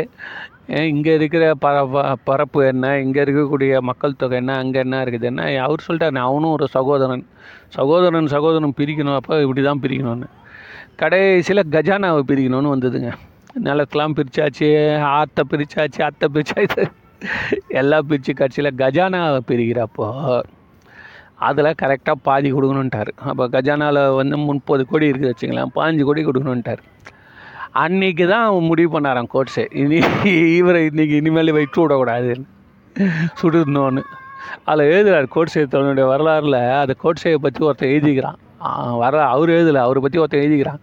[0.68, 3.00] இங்கே இருக்கிற பர ப- பரப்பு என்ன?
[3.00, 4.57] இங்கே இருக்கக்கூடிய மக்கள் தொகை என்ன?
[4.57, 5.62] அங்கே என்ன இருக்குது என்ன?
[5.62, 7.26] அவர் சொல்லிட்டாரு அவனும் ஒரு சகோதரன்.
[7.68, 10.24] சகோதரன் சகோதரன் பிரிக்கணும் அப்போ இப்படி தான் பிரிக்கணும்னு.
[10.96, 13.12] கடைசியில் கஜானாவை பிரிக்கணும்னு வந்ததுங்க.
[13.64, 16.85] நிலத்தெலாம் பிரித்தாச்சு ஆற்றை பிரித்தாச்சு அத்தை பிரிச்சாச்சு.
[17.68, 20.42] எல்லாம் பிரித்து கடைசியில் கஜானாவை பிரிக்கிறப்போ
[21.38, 26.83] அதில் கரெக்டாக பாதி கொடுக்கணுன்ட்டார் அப்போ கஜானாவில் வந்து முப்பது கோடி இருக்குது வச்சுங்களேன் பாஞ்சு கோடி கொடுக்கணுன்ட்டார்
[27.83, 29.99] அன்னைக்கு தான் அவன் முடிவு பண்ணாராம் கோட்ஸு இனி
[30.59, 32.47] இவரை இன்றைக்கி இனிமேல் வைத்து விடக்கூடாதுன்னு
[33.41, 34.03] சுடுனோன்னு
[34.69, 38.39] அதில் எழுதுகிறார் கோட்ஸே தன்னுடைய வரலாறில் அந்த கோட்ஸையை பற்றி ஒருத்தன் எழுதிக்கிறான்.
[39.03, 40.83] வர அவர் எழுதலை அவரை பற்றி ஒருத்தன் எழுதிக்கிறான்.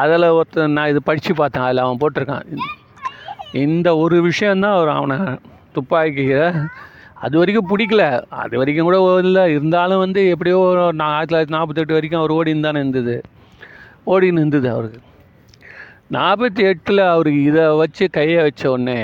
[0.00, 2.46] அதில் ஒருத்தன் நான் இது படித்து பார்த்தேன் அதில் அவன் போட்டிருக்கான்.
[3.64, 5.18] இந்த ஒரு விஷயந்தான் அவர் அவனை
[5.76, 6.26] துப்பாக்கி
[7.26, 8.02] அது வரைக்கும் பிடிக்கல.
[8.42, 12.82] அது வரைக்கும் கூட இல்லை இருந்தாலும் வந்து எப்படியோ ஒரு ஆயிரத்தி தொள்ளாயிரத்தி நாற்பத்தெட்டு வரைக்கும் அவர் ஓடின்னு தானே
[12.84, 13.16] இருந்தது.
[14.14, 15.00] ஓடின்னு இருந்தது அவருக்கு.
[16.16, 19.00] நாற்பத்தி எட்டில் அவருக்கு இதை வச்சு கையை வச்ச உடனே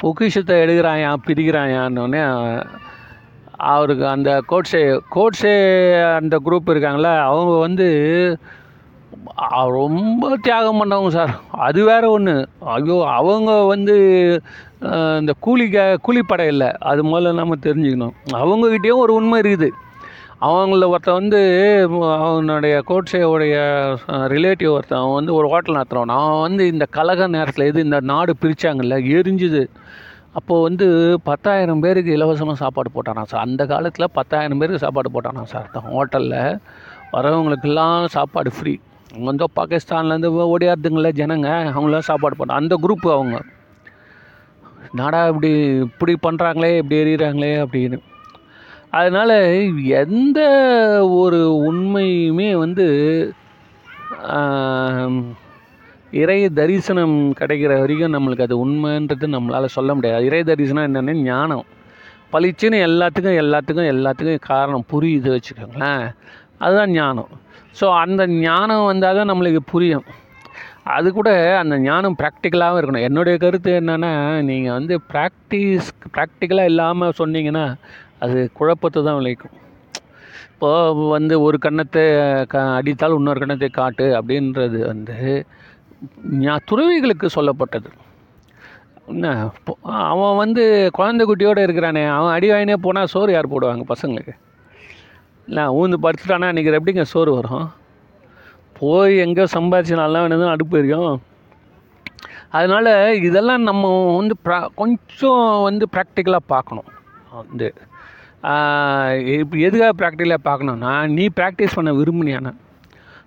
[0.00, 2.22] பொக்கிஷத்தை எடுக்கிறாயா பிரிக்கிறாயான்னொடனே
[3.72, 4.82] அவருக்கு அந்த கோட்ஸே
[5.16, 5.54] கோட்ஸே
[6.16, 7.86] அந்த குரூப் இருக்காங்களே அவங்க வந்து
[9.78, 11.32] ரொம்ப தியாகம் பண்ணவங்க சார்.
[11.66, 12.34] அது வேற ஒன்று
[12.74, 13.96] ஐயோ அவங்க வந்து
[15.20, 16.70] இந்த கூலிக்க கூலிப்படை இல்லை.
[16.90, 18.16] அது முதல்ல நம்ம தெரிஞ்சுக்கணும்.
[18.42, 19.68] அவங்கக்கிட்டேயும் ஒரு உண்மை இருக்குது.
[20.46, 21.40] அவங்கள ஒருத்தன் வந்து
[22.16, 23.54] அவனுடைய கோட்ஸேவுடைய
[24.32, 28.34] ரிலேட்டிவ் ஒருத்தன் அவன் வந்து ஒரு ஹோட்டல் நடத்துகிறவன் அவன் வந்து இந்த கலக நேரத்தில் எது இந்த நாடு
[28.42, 29.62] பிரித்தாங்கல்ல எரிஞ்சுது.
[30.32, 30.86] அப்போது வந்து
[31.24, 33.40] பத்தாயிரம் பேருக்கு இலவசமாக சாப்பாடு போட்டானா சார்.
[33.40, 35.66] அந்த காலத்தில் பத்தாயிரம் பேருக்கு சாப்பாடு போட்டானா சார்.
[35.94, 36.58] ஹோட்டலில்
[37.12, 38.74] வரவங்களுக்கெல்லாம் சாப்பாடு ஃப்ரீ
[39.28, 43.38] வந்து பாகிஸ்தான்லேருந்து ஓடியாருதுங்கள ஜனங்க அவங்களாம் சாப்பாடு போட்டான் அந்த குரூப் அவங்க.
[45.00, 45.50] நாடா இப்படி
[45.86, 47.98] இப்படி பண்ணுறாங்களே இப்படி எறிகிறாங்களே அப்படின்னு.
[48.92, 49.36] அதனால்
[50.02, 50.40] எந்த
[51.22, 52.86] ஒரு உண்மையுமே வந்து
[56.20, 60.28] இறை தரிசனம் கிடைக்கிற வரைக்கும் நம்மளுக்கு அது உண்மைன்றது நம்மளால் சொல்ல முடியாது.
[60.28, 61.66] இறை தரிசனம் என்னென்னா ஞானம்.
[62.32, 66.04] பளிச்சுன்னு எல்லாத்துக்கும் எல்லாத்துக்கும் எல்லாத்துக்கும் காரணம் புரியுது வச்சுக்கோங்களேன்.
[66.64, 67.30] அதுதான் ஞானம்.
[67.80, 70.06] ஸோ அந்த ஞானம் வந்தால் தான் நம்மளுக்கு புரியும்.
[70.96, 73.06] அது கூட அந்த ஞானம் ப்ராக்டிக்கலாகவும் இருக்கணும்.
[73.08, 74.12] என்னுடைய கருத்து என்னென்னா
[74.50, 77.66] நீங்கள் வந்து ப்ராக்டிஸ் ப்ராக்டிக்கலாக இல்லாமல் சொன்னீங்கன்னா
[78.20, 79.56] அது குழப்பத்தை தான் விளைவிக்கும்.
[80.52, 82.04] இப்போது வந்து ஒரு கன்னத்தை
[82.46, 85.46] க அடித்தால் இன்னொரு கன்னத்தை காட்டு அப்படின்றது வந்து
[86.32, 87.86] ஞா- துறவிகளுக்கு சொல்லப்பட்டது.
[89.06, 94.34] என்ன இப்போ அவன் வந்து குழந்தை குட்டியோடு இருக்கிறானே அவன் அடி வாங்கினே போனால் சோறு யார் போடுவாங்க பசங்களுக்கு?
[95.46, 97.70] இல்லை ஊந்து படுத்துட்டானா இன்றைக்கி எப்படிங்க சோறு வரும்?
[98.78, 101.22] போய் எங்கே சம்பாதிச்சு நல்லா வேணும் அடுப்பு எரியும்?
[102.48, 106.84] அதனால் இதெல்லாம் நம்ம வந்து ப்ரா கொஞ்சம் வந்து ப்ராக்டிக்கலாக பார்க்கணும்.
[107.30, 107.74] வந்து
[109.38, 112.52] இப்போ எதுக்காக ப்ராக்டிக்கலாக பார்க்கணும்னா நீ ப்ராக்டிஸ் பண்ண விரும்புனியான?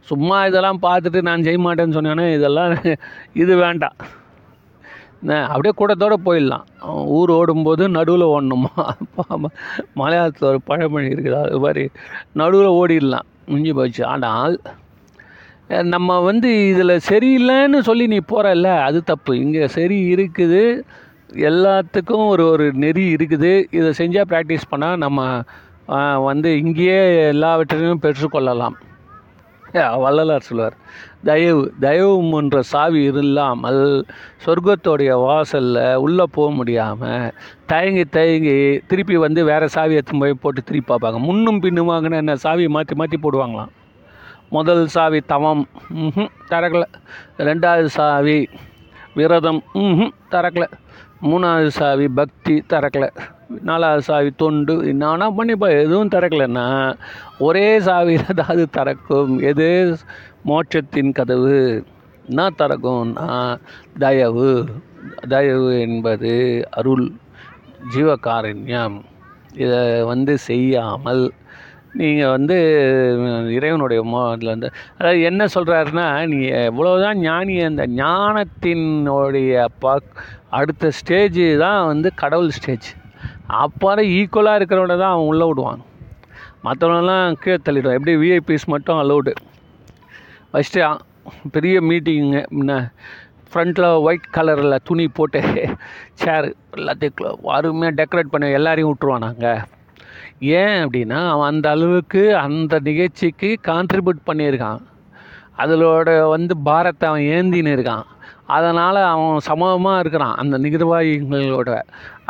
[0.10, 2.72] சும்மா இதெல்லாம் பார்த்துட்டு நான் செய்ய மாட்டேன்னு சொன்னேன்னா இதெல்லாம்
[3.42, 3.98] இது வேண்டாம்.
[5.54, 6.66] அப்படியே கூட்டத்தோடு போயிடலாம்.
[7.18, 8.72] ஊர் ஓடும்போது நடுவில் ஓடணுமா?
[10.00, 11.84] மலையாளத்தில் ஒரு பழமொழி இருக்குது அது மாதிரி
[12.42, 13.28] நடுவில் ஓடிடலாம்.
[13.50, 14.04] முடிஞ்சு போச்சு.
[14.14, 14.56] ஆனால்
[15.94, 19.34] நம்ம வந்து இதில் சரியில்லைன்னு சொல்லி நீ போகிறல்ல அது தப்பு.
[19.44, 20.64] இங்கே சரி இருக்குது
[21.50, 23.52] எல்லாத்துக்கும் ஒரு ஒரு நெறி இருக்குது.
[23.78, 25.20] இதை செஞ்சால் ப்ராக்டிஸ் பண்ணால் நம்ம
[26.30, 27.02] வந்து இங்கேயே
[27.34, 28.78] எல்லாவற்றையும் பெற்றுக்கொள்ளலாம்
[30.04, 30.76] வள்ளலார் சொல்வார்
[31.28, 33.82] தயவு தயவுன்ற சாவி இல்லாமல்
[34.46, 37.30] சொர்க்கத்தோடைய வாசலில் உள்ளே போக முடியாமல்
[37.72, 38.56] தயங்கி தயங்கி
[38.90, 41.20] திருப்பி வந்து வேறு சாவி எடுத்து போய் போட்டு திருப்பி பார்ப்பாங்க.
[41.28, 43.72] முன்னும் பின்னுமாங்கன்னு என்ன சாவியை மாற்றி மாற்றி போடுவாங்களாம்.
[44.58, 45.64] முதல் சாவி தவம்
[46.52, 46.88] தரக்கலை
[47.50, 48.38] ரெண்டாவது சாவி
[49.20, 49.62] விரதம்
[50.34, 50.68] தரக்கலை
[51.24, 53.08] மூணாவது சாவி பக்தி திறக்கல.
[53.64, 54.76] நாலாவது சாவி தொண்டு.
[54.94, 56.68] நானா பண்ணிப்பா எதுவும் திறக்கலன்னா
[57.40, 59.34] ஒரே சாவியில் தான் திறக்கும்.
[59.42, 59.98] எது?
[60.46, 61.60] மோட்சத்தின் கதவு.
[62.26, 63.58] என்ன திறக்கும்னா
[64.00, 64.52] தயவு.
[65.30, 66.32] தயவு என்பது
[66.72, 67.06] அருள்
[67.96, 68.98] ஜீவகாரண்யம்.
[69.56, 71.24] இதை வந்து செய்யாமல்
[71.94, 72.58] நீங்கள் வந்து
[73.50, 80.12] இறைவனுடைய மோ இதில் வந்து அதாவது என்ன சொல்கிறாருன்னா நீ எவ்வளோதான் ஞானி அந்த ஞானத்தினுடைய பக்
[80.58, 82.88] அடுத்த ஸ்டேஜ் தான் வந்து கடவுள் ஸ்டேஜ்
[83.62, 85.82] அப்புறம் ஈக்குவலாக இருக்கிறவனை தான் அவன் உள்ளே விடுவான்.
[86.66, 87.98] மற்றவனெல்லாம் கீழே தள்ளிடுவான்.
[88.00, 89.34] எப்படி விஐபிஸ் மட்டும் அலௌடு
[90.52, 90.82] ஃபஸ்ட்டு
[91.56, 92.74] பெரிய மீட்டிங்குங்க முன்ன
[93.52, 95.40] ஃப்ரண்ட்டில் ஒயிட் கலரில் துணி போட்டு
[96.22, 99.48] சேர் எல்லாத்தையும் அருமையாக டெக்கரேட் பண்ணி எல்லாரையும் விட்ருவானாங்க
[100.60, 104.82] ஏன் அப்படின்னா அவன் அந்த அளவுக்கு அந்த நிகழ்ச்சிக்கு கான்ட்ரிபியூட் பண்ணியிருக்கான்.
[105.64, 108.06] அதிலோட வந்து பாரத்தை அவன் ஏந்தின்னு இருக்கான்.
[108.56, 111.72] அதனால் அவன் சமமாக இருக்கிறான் அந்த நிர்வாகிகளோட.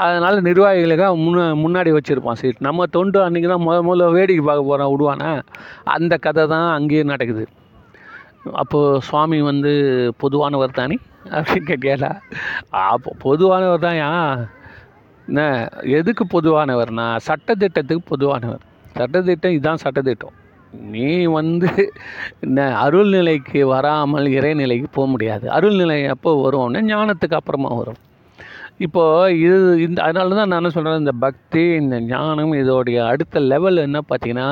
[0.03, 4.69] அதனால் நிர்வாகிகளுக்கு அவன் முன்ன முன்னாடி வச்சுருப்பான் சீட் நம்ம தொண்டு அன்றைக்கி தான் முத முதல்ல வேடிக்கை பார்க்க
[4.69, 5.29] போகிறான் விடுவானே?
[5.95, 7.45] அந்த கதை தான் அங்கேயும் நடக்குது.
[8.61, 9.71] அப்போது சுவாமி வந்து
[10.23, 10.97] பொதுவானவர் தானே?
[11.37, 12.11] அப்படின்னு கேட்டியாடா
[12.93, 13.99] அப்போ பொதுவானவர் தான்
[15.27, 15.41] என்ன
[15.97, 18.63] எதுக்கு பொதுவானவர்னா சட்டத்திட்டத்துக்கு பொதுவானவர்.
[18.99, 20.35] சட்டத்திட்டம் இதுதான் சட்டத்திட்டம்.
[20.93, 21.69] நீ வந்து
[22.45, 25.45] என்ன அருள்நிலைக்கு வராமல் இறைநிலைக்கு போக முடியாது.
[25.57, 27.99] அருள்நிலை எப்போ வரும்னு ஞானத்துக்கு அப்புறமா வரும்.
[28.85, 33.83] இப்போது இது இந்த அதனால தான் நான் என்ன சொல்கிறேன் இந்த பக்தி இந்த ஞானம் இதோடைய அடுத்த லெவல்
[33.87, 34.47] என்ன பார்த்தீங்கன்னா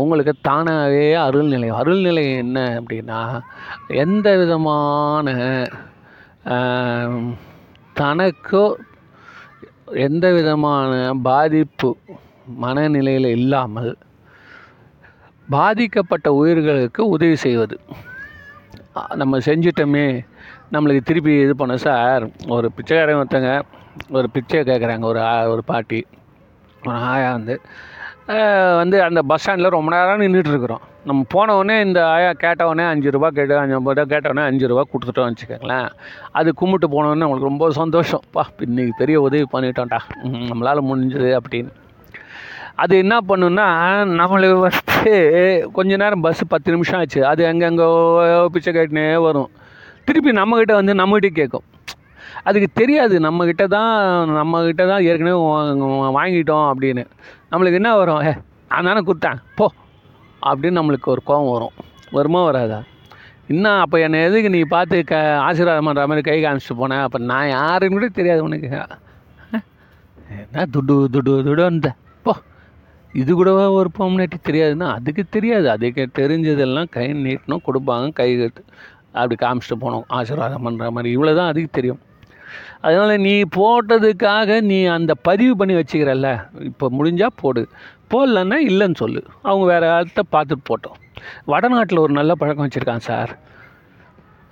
[0.00, 1.70] உங்களுக்கு தானாகவே அருள்நிலை.
[1.80, 3.20] அருள்நிலை என்ன அப்படின்னா
[4.04, 5.34] எந்த விதமான
[8.00, 8.64] தனக்கோ
[10.06, 10.92] எந்த விதமான
[11.28, 11.90] பாதிப்பு
[12.64, 13.92] மனநிலையில் இல்லாமல்
[15.54, 17.76] பாதிக்கப்பட்ட உயிர்களுக்கு உதவி செய்வது.
[19.20, 20.06] நம்ம செஞ்சிட்டோமே
[20.72, 23.50] நம்மளுக்கு திருப்பி இது பண்ண சார் ஒரு பிச்சைக்காரன் ஒருத்தங்க
[24.16, 25.20] ஒரு பிச்சை கேட்குறாங்க ஒரு
[25.52, 26.00] ஒரு பாட்டி
[26.86, 27.54] ஒரு ஆயா வந்து.
[28.80, 33.28] வந்து அந்த பஸ் ஸ்டாண்டில் ரொம்ப நேரம் நின்றுட்டு இருக்கிறோம் நம்ம போனவுடனே இந்த ஆயா கேட்டவுடனே அஞ்சு ரூபா
[33.36, 35.88] கேட்டு அஞ்சு ரூபா கேட்டவுடனே அஞ்சு ரூபா கொடுத்துட்டோம் வச்சுக்கோங்களேன்.
[36.38, 38.24] அது கும்பிட்டு போனோடனே நம்மளுக்கு ரொம்ப சந்தோஷம்.
[38.36, 40.00] பா இன்னைக்கு பெரிய உதவி பண்ணிட்டோம்டா.
[40.50, 41.72] நம்மளால் முடிஞ்சது அப்படின்னு.
[42.82, 43.66] அது என்ன பண்ணுன்னா
[44.20, 45.12] நம்மளுக்கு ஃபஸ்ட்டு
[45.76, 47.20] கொஞ்ச நேரம் பஸ்ஸு பத்து நிமிஷம் ஆச்சு.
[47.30, 47.88] அது எங்கெங்கோ
[48.54, 49.50] பிச்சை கேட்டுனே வரும்.
[50.04, 51.66] திருப்பி நம்மக்கிட்ட வந்து நம்மகிட்ட கேட்கும்.
[52.48, 53.92] அதுக்கு தெரியாது நம்மக்கிட்ட தான்
[54.38, 55.38] நம்மக்கிட்ட தான் ஏற்கனவே
[56.18, 57.04] வாங்கிட்டோம் அப்படின்னு.
[57.52, 58.22] நம்மளுக்கு என்ன வரும்?
[58.28, 58.32] ஏ
[58.68, 59.40] நான் தானே கொடுத்தேன்.
[59.58, 59.66] போ.
[60.48, 61.74] அப்படின்னு நம்மளுக்கு ஒரு கோபம் வரும்.
[62.16, 62.78] வருமா வராதா?
[63.54, 67.48] இன்னும் அப்போ என்னை எதுக்கு நீ பார்த்து க ஆசீர்வாதம் பண்ணுற மாதிரி கை காமிச்சிட்டு போனேன் அப்போ நான்
[67.48, 68.70] யாருன்னு கூட தெரியாது உனக்கு.
[70.42, 71.90] என்ன துடு துடு துடுந்த
[72.22, 72.32] போ.
[73.20, 75.66] இது கூடவா ஒரு பொம்னாட்டி தெரியாதுன்னா அதுக்கு தெரியாது.
[75.70, 78.62] அதுக்கு தெரிஞ்சதெல்லாம் கை நீட்டணும் கொடுப்பாங்க கை கட்டு
[79.12, 80.06] அப்படி காமிச்சிட்டு போனோம்.
[80.08, 81.10] ஆசீர்வாதம் பண்ணுற மாதிரி.
[81.16, 82.00] இவ்வளோ தான் அதுக்கு தெரியும்.
[82.80, 86.28] அதனால் நீ போட்டதுக்காக நீ அந்த பதிவு பண்ணி வச்சுக்கிறல்ல.
[86.60, 87.62] இப்போ முடிஞ்சால் போடு.
[88.12, 89.20] போடலன்னா இல்லைன்னு சொல்லு.
[89.42, 90.98] அவங்க வேறு ஆள்கிட்ட பார்த்துட்டு போட்டோம்.
[91.44, 93.32] வடநாட்டில் ஒரு நல்ல பழக்கம் வச்சுருக்கான் சார்.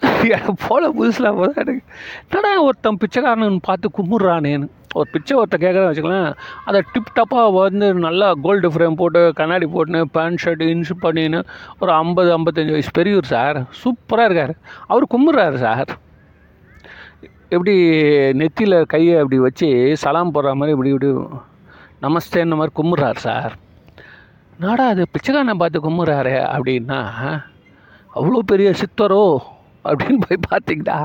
[0.68, 1.82] போல புதுசில் போதா எனக்கு.
[2.30, 6.28] என்னடா ஒருத்தன் பிச்சைக்காரனு பார்த்து கும்பிட்றானேன்னு ஒரு பிச்சை ஒருத்தன் கேட்குறேன் வச்சுக்கலாம்
[6.64, 11.40] அதை டிப் டப்பாக வந்து நல்லா கோல்டு ஃப்ரேம் போட்டு கண்ணாடி போட்டுன்னு பேண்ட் ஷர்ட் இன்ஸ் பண்ணின்னு
[11.80, 13.58] ஒரு ஐம்பது ஐம்பத்தஞ்சு வயசு பெரியவர் சார்.
[13.82, 14.54] சூப்பராக இருக்கார்.
[14.86, 15.92] அவர் கும்பிட்றாரு சார்.
[17.48, 17.74] எப்படி
[18.40, 19.68] நெத்தியில் கையை அப்படி வச்சு
[20.04, 21.10] சலாம் போடுற மாதிரி இப்படி இப்படி
[22.04, 23.52] நமஸ்தேன்னு மாதிரி கும்பிட்றாரு சார்.
[24.62, 27.00] நாடா அது பிச்சைக்காரனை பார்த்து கும்பிட்றாரு அப்படின்னா
[28.18, 29.24] அவ்வளோ பெரிய சித்தரோ
[29.88, 30.98] அப்படின்னு போய் பார்த்தீங்கன்னா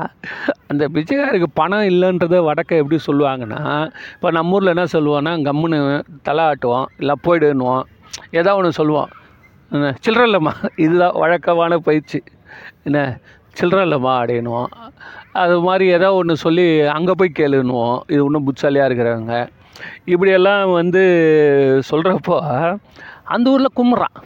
[0.70, 3.60] அந்த பிச்சைக்காருக்கு பணம் இல்லைன்றத வடக்க எப்படி சொல்லுவாங்கன்னா
[4.14, 5.80] இப்போ நம்ம ஊரில் என்ன சொல்லுவோன்னா கம்முன்னு
[6.28, 7.84] தலை ஆட்டுவோம் இல்லை போயிடுன்னுவோம்.
[8.40, 9.10] ஏதோ ஒன்று சொல்லுவோம்.
[9.72, 12.20] என்ன சில்லற இல்லைம்மா இதுதான் வழக்கமான பயிற்சி.
[12.88, 12.98] என்ன
[13.58, 14.70] சில்லற இல்லைம்மா அப்படின்னுவோம்.
[15.42, 16.66] அது மாதிரி ஏதோ ஒன்று சொல்லி
[16.96, 17.98] அங்கே போய் கேளுன்னுவோம்.
[18.12, 19.34] இது இன்னும் புட்சாலியாக இருக்கிறவங்க.
[20.12, 21.02] இப்படியெல்லாம் வந்து
[21.90, 22.38] சொல்கிறப்போ
[23.34, 24.16] அந்த ஊரில் கும்பிட்றான்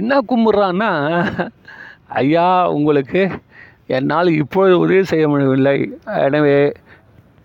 [0.00, 0.90] என்ன கும்பிட்றான்னா
[2.20, 3.22] ஐயா உங்களுக்கு
[3.90, 5.92] என்னால் இப்பொழுது உதவி செய்ய முடியவில்லை.
[6.24, 6.72] எனவே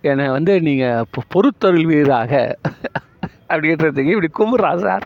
[0.03, 2.55] என்னை வந்து நீங்கள் பொறுத்தருள்வீராக
[3.49, 5.03] அப்படின்றதுக்கு இப்படி கும்பிட்றா சார்.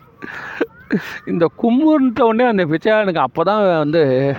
[1.26, 2.62] இந்த கும்பிட்ட உடனே அந்த
[3.04, 4.34] எனக்கு அப்போ தான் வந்து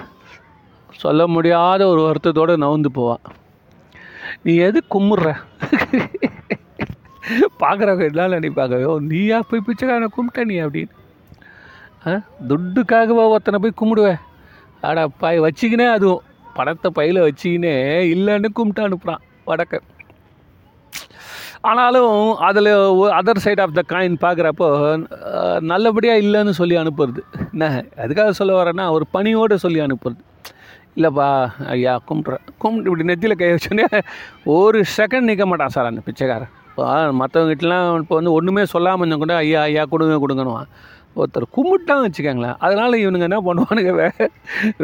[0.99, 3.19] சொல்ல முடியாத ஒரு வருத்தத்தோடு நவுந்து போவான்
[4.43, 5.35] நீ எது கும்பிட்ற
[7.61, 10.65] பார்க்குறவங்க எல்லாம் நினைப்பாங்க ஓ நீயா போய் பிச்சைக்காரனை கும்பிட்ட நீ?
[10.65, 10.93] அப்படின்னு.
[12.07, 14.19] ஆ துட்டுக்காகவா ஒருத்தனை போய் கும்பிடுவேன்?
[14.83, 16.23] அடா பாய் வச்சிக்கினே அதுவும்.
[16.57, 17.73] பணத்தை பையில் வச்சிக்கினே
[18.15, 19.75] இல்லைன்னு கும்பிட்டு அனுப்புகிறான் வடக்க.
[21.69, 22.13] ஆனாலும்
[22.47, 22.69] அதில்
[23.19, 24.67] other side of the coin பார்க்குறப்போ
[25.71, 27.21] நல்லபடியாக இல்லைன்னு சொல்லி அனுப்புறது.
[27.53, 27.65] என்ன
[28.03, 30.21] அதுக்காக சொல்ல வரேன்னா ஒரு பணியோடு சொல்லி அனுப்புறது.
[30.97, 31.27] இல்லைப்பா
[31.73, 33.85] ஐயா கும்பிட்றேன் கும்பிட்டு இப்படி நெத்தியில் கை வச்சோன்னே
[34.55, 36.51] ஒரு செகண்ட் நிற்க மாட்டான் சார் அந்த பிச்சைக்காரன்.
[36.71, 36.85] இப்போ
[37.21, 40.69] மற்றவங்ககிட்டலாம் இப்போ வந்து ஒன்றுமே சொல்லாமல் இருந்தால் கூட ஐயா ஐயா கொடுங்க கொடுங்கணுவான்
[41.19, 42.59] ஒருத்தர் கும்பிட்டான்னு வச்சுக்கோங்களேன்.
[42.65, 43.91] அதனால் இவனுங்க என்ன பண்ணுவானுங்க?
[43.99, 44.07] வே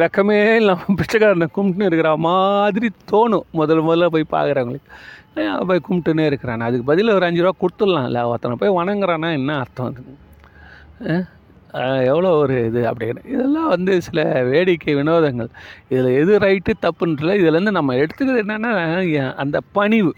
[0.01, 3.45] வெக்கமே இல்லாமல் பிச்சைக்காரனை கும்பிட்டுன்னு இருக்கிற மாதிரி தோணும்.
[3.59, 4.89] முதல்ல முதல்ல போய் பார்க்குறவங்களுக்கு
[5.69, 6.67] போய் கும்பிட்டுன்னே இருக்கிறானே.
[6.67, 8.21] அதுக்கு பதில் ஒரு அஞ்சு ரூபா கொடுத்துடலாம்ல.
[8.31, 10.03] ஒருத்தனை போய் வணங்குறானா என்ன அர்த்தம் அது
[12.11, 13.21] எவ்வளோ ஒரு இது அப்படின்னு.
[13.33, 14.19] இதெல்லாம் வந்து சில
[14.51, 15.49] வேடிக்கை வினோதங்கள்.
[15.91, 18.71] இதில் எது ரைட்டு தப்புன்றல இதுலேருந்து நம்ம எடுத்துக்கிறது என்னென்னா
[19.43, 20.11] அந்த பணிவு.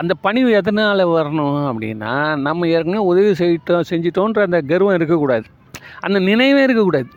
[0.00, 2.12] அந்த பணிவு எதனால் வரணும் அப்படின்னா
[2.46, 5.46] நம்ம ஏற்கனவே உதவி செய்யிட்டோம் செஞ்சிட்டோன்ற அந்த கர்வம் இருக்கக்கூடாது.
[6.06, 7.10] அந்த நினைவே இருக்கக்கூடாது.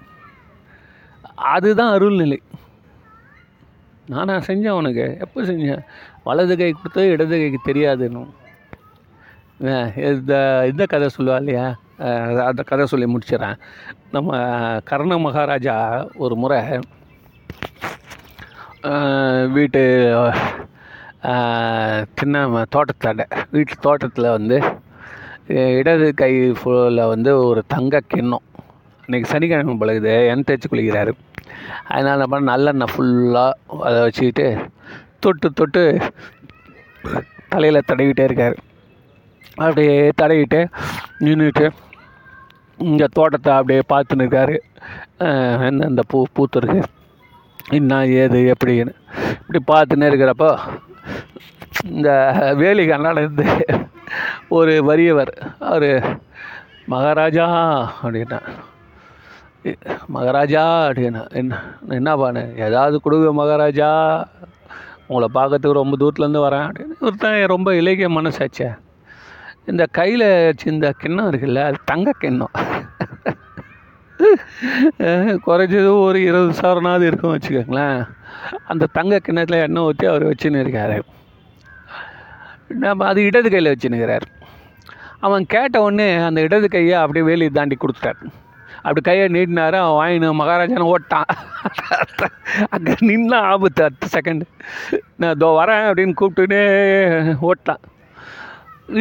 [1.56, 2.40] அதுதான் அருள்நிலை.
[4.14, 5.84] நானா செஞ்சேன் அவனுக்கு எப்போ செஞ்சேன்
[6.28, 8.22] வலது கை கொடுத்து இடது கைக்கு தெரியாதுன்னு
[10.10, 10.34] இந்த
[10.72, 11.66] இந்த கதை சொல்லுவா இல்லையா?
[12.50, 13.58] அந்த கதை சொல்லி முடிச்சிடறேன்.
[14.16, 14.40] நம்ம
[14.90, 15.76] கர்ண மகாராஜா
[16.24, 16.60] ஒரு முறை
[19.56, 19.82] வீட்டு
[22.20, 23.24] சின்ன தோட்டத்தாண்ட
[23.56, 24.58] வீட்டு தோட்டத்தில் வந்து
[25.80, 28.46] இடது கை ஃபுல்லில் வந்து ஒரு தங்க கிண்ணம்.
[29.06, 31.12] இன்றைக்கி சனிக்கிழமை பழகுது எண்ணெய் தேய்ச்சி குளிக்கிறாரு.
[31.92, 34.48] அதனால் என்ன பண்ண நல்லெண்ணெய் ஃபுல்லாக அதை வச்சுக்கிட்டு
[35.24, 35.84] தொட்டு தொட்டு
[37.54, 38.58] தலையில் தடவிட்டே இருக்கார்.
[39.64, 40.60] அப்படியே தடவிட்டு
[41.26, 41.66] நின்றுட்டு
[42.92, 44.56] இந்த தோட்டத்தை அப்படியே பார்த்துன்னு இருக்காரு.
[45.70, 46.82] என்ன இந்த பூ பூத்துருக்கு
[47.80, 48.94] என்ன ஏது எப்படின்னு.
[49.42, 50.52] இப்படி பார்த்துன்னே இருக்கிறப்போ
[51.84, 52.10] இந்த
[52.58, 53.48] வேலி கண்ணாலேருந்து
[54.48, 56.20] ஒரு வறியவர் அவர்
[56.86, 57.48] மகாராஜா
[58.04, 58.40] அப்படின்னா
[60.08, 63.90] மகாராஜா அப்படின்னா என்ன என்ன ஏதாவது கொடுங்க மகாராஜா
[65.08, 68.78] உங்களை பார்க்கறதுக்கு ரொம்ப தூரத்துலேருந்து வரேன் அப்படின்னு ஒருத்தன் ரொம்ப இலக்கிய மனசாச்சே.
[69.66, 72.54] இந்த கையில் இந்த கிண்ணம் இருக்குல்ல அது தங்க கிண்ணம்.
[75.46, 78.02] குறைஞ்சது ஒரு இருபது சவரனாவது இருக்கும் வச்சுக்கோங்களேன்.
[78.72, 80.98] அந்த தங்க கிணத்துல எண்ணெய் ஊற்றி அவர் வச்சுன்னு இருக்காரு.
[82.84, 84.28] நம்ம அது இடது கையில் வச்சுன்னுக்கிறார்
[85.26, 88.22] அவன் கேட்ட உடனே அந்த இடது கையை அப்படியே வேலி தாண்டி கொடுத்துட்டார்.
[88.84, 91.32] அப்படி கையை நீட்டினாரு அவன் வாங்கினு மகாராஜான ஓட்டான்.
[92.74, 94.46] அங்கே நின்னா ஆபத்து அடுத்த செகண்டு
[95.20, 96.64] நான் இதோ வரேன் அப்படின்னு கூப்பிட்டுனே
[97.50, 97.84] ஓட்டான்.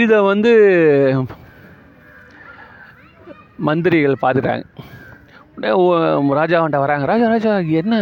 [0.05, 0.53] இதை வந்து
[3.69, 4.67] மந்திரிகள் பார்த்துட்டாங்க.
[5.51, 5.73] அப்படியே
[6.41, 7.07] ராஜாவன்ட்ட வராங்க.
[7.13, 7.95] ராஜா ராஜா என்ன?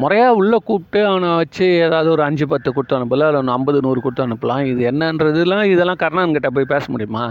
[0.00, 4.00] முறையாக உள்ளே கூப்பிட்டு அவனை வச்சு ஏதாவது ஒரு அஞ்சு பத்து கொடுத்து அனுப்பல இல்லை ஒன்று ஐம்பது நூறு
[4.00, 4.64] கொடுத்து அனுப்பலாம்.
[4.72, 7.24] இது என்னன்றதுலாம் இதெல்லாம் கர்ணன்கிட்ட போய் பேச முடியுமா?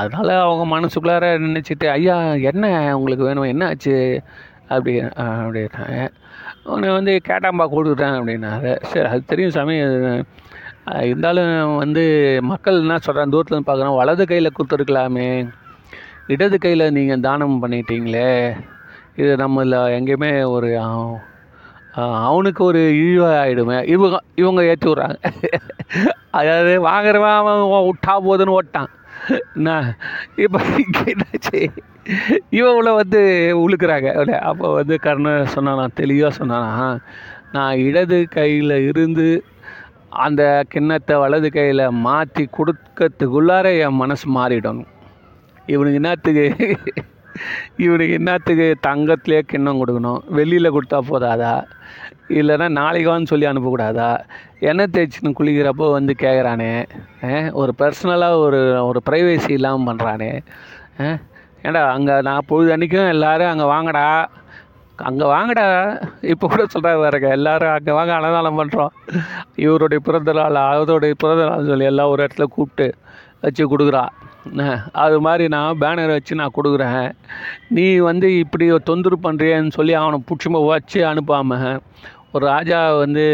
[0.00, 2.16] அதனால் அவங்க மனசுக்குள்ளார நினச்சிட்டு ஐயா
[2.50, 3.50] என்ன உங்களுக்கு வேணும்?
[3.54, 3.96] என்ன ஆச்சு?
[4.74, 5.98] அப்படி அப்படின்னாங்க
[6.72, 8.72] உன்னை வந்து கேட்டாம்பா கொடுத்துட்டேன் அப்படின்னாரு.
[8.82, 9.76] சரி அது தெரியும் சாமி.
[11.10, 12.02] இருந்தாலும் வந்து
[12.50, 13.98] மக்கள் என்ன சொல்கிறாங்க தூரத்துலேருந்து பார்க்குறோம்.
[14.00, 15.28] வலது கையில் கொடுத்துருக்கலாமே.
[16.34, 18.30] இடது கையில் நீங்கள் தானம் பண்ணிட்டீங்களே.
[19.20, 20.70] இது நம்மள எங்கேயுமே ஒரு
[22.28, 25.16] அவனுக்கு ஒரு இழிவாயிடுமே இவங்க இவங்க ஏற்றி விட்றாங்க
[26.38, 28.90] அதாவது வாங்குறவன் அவன் விட்டா போதுன்னு ஓட்டான்.
[29.56, 29.70] என்ன?
[30.44, 31.60] இப்போ இங்கே என்னாச்சு?
[32.58, 33.20] இவங்கள வந்து
[33.62, 34.10] உழுக்கிறாங்க.
[34.50, 36.86] அப்போ வந்து கர்ணன் சொன்னானா தெளிவாக சொன்னானா
[37.56, 39.26] நான் இடது கையில் இருந்து
[40.26, 40.42] அந்த
[40.74, 44.92] கிண்ணத்தை வலது கையில் மாற்றி கொடுக்கறதுக்குள்ளார என் மனசு மாறிடணும்
[45.74, 46.46] இவனுக்கு என்னத்துக்கு?
[47.84, 50.20] இவனுக்கு என்னத்துக்கு தங்கத்திலே கிண்ணம் கொடுக்கணும்?
[50.38, 51.52] வெளியில் கொடுத்தா போதாதா?
[52.38, 54.08] இல்லைன்னா நாளைக்கு வான்னு சொல்லி அனுப்பக்கூடாதா?
[54.68, 56.72] எண்ணெய் தேய்ச்சின்னு குளிக்கிறப்போ வந்து கேட்குறானே
[57.60, 60.30] ஒரு பர்சனலாக ஒரு ஒரு ப்ரைவேசி இல்லாமல் பண்ணுறானே
[61.66, 64.04] ஏண்டா அங்கே நான் பொழுது அன்றைக்கும் எல்லோரும் அங்கே வாங்கடா
[65.08, 65.66] அங்கே வாங்கடா.
[66.32, 68.92] இப்போ கூட சொல்கிறாங்க பாருங்க எல்லாரும் அங்கே வாங்க அன்னதானம் பண்ணுறோம்
[69.64, 72.86] இவருடைய பிறந்த நாள் அவருடைய பிறந்த நாள் சொல்லி எல்லாம் ஒரு இடத்துல கூப்பிட்டு
[73.44, 74.04] வச்சு கொடுக்குறா.
[75.04, 77.08] அது மாதிரி நான் பேனர் வச்சு நான் கொடுக்குறேன்.
[77.76, 81.80] நீ வந்து இப்படி தொந்தரவு பண்ணுறியன்னு சொல்லி அவனை பிடிச்சிம வச்சு அனுப்பாமல்
[82.32, 83.24] ஒரு ராஜா வந்து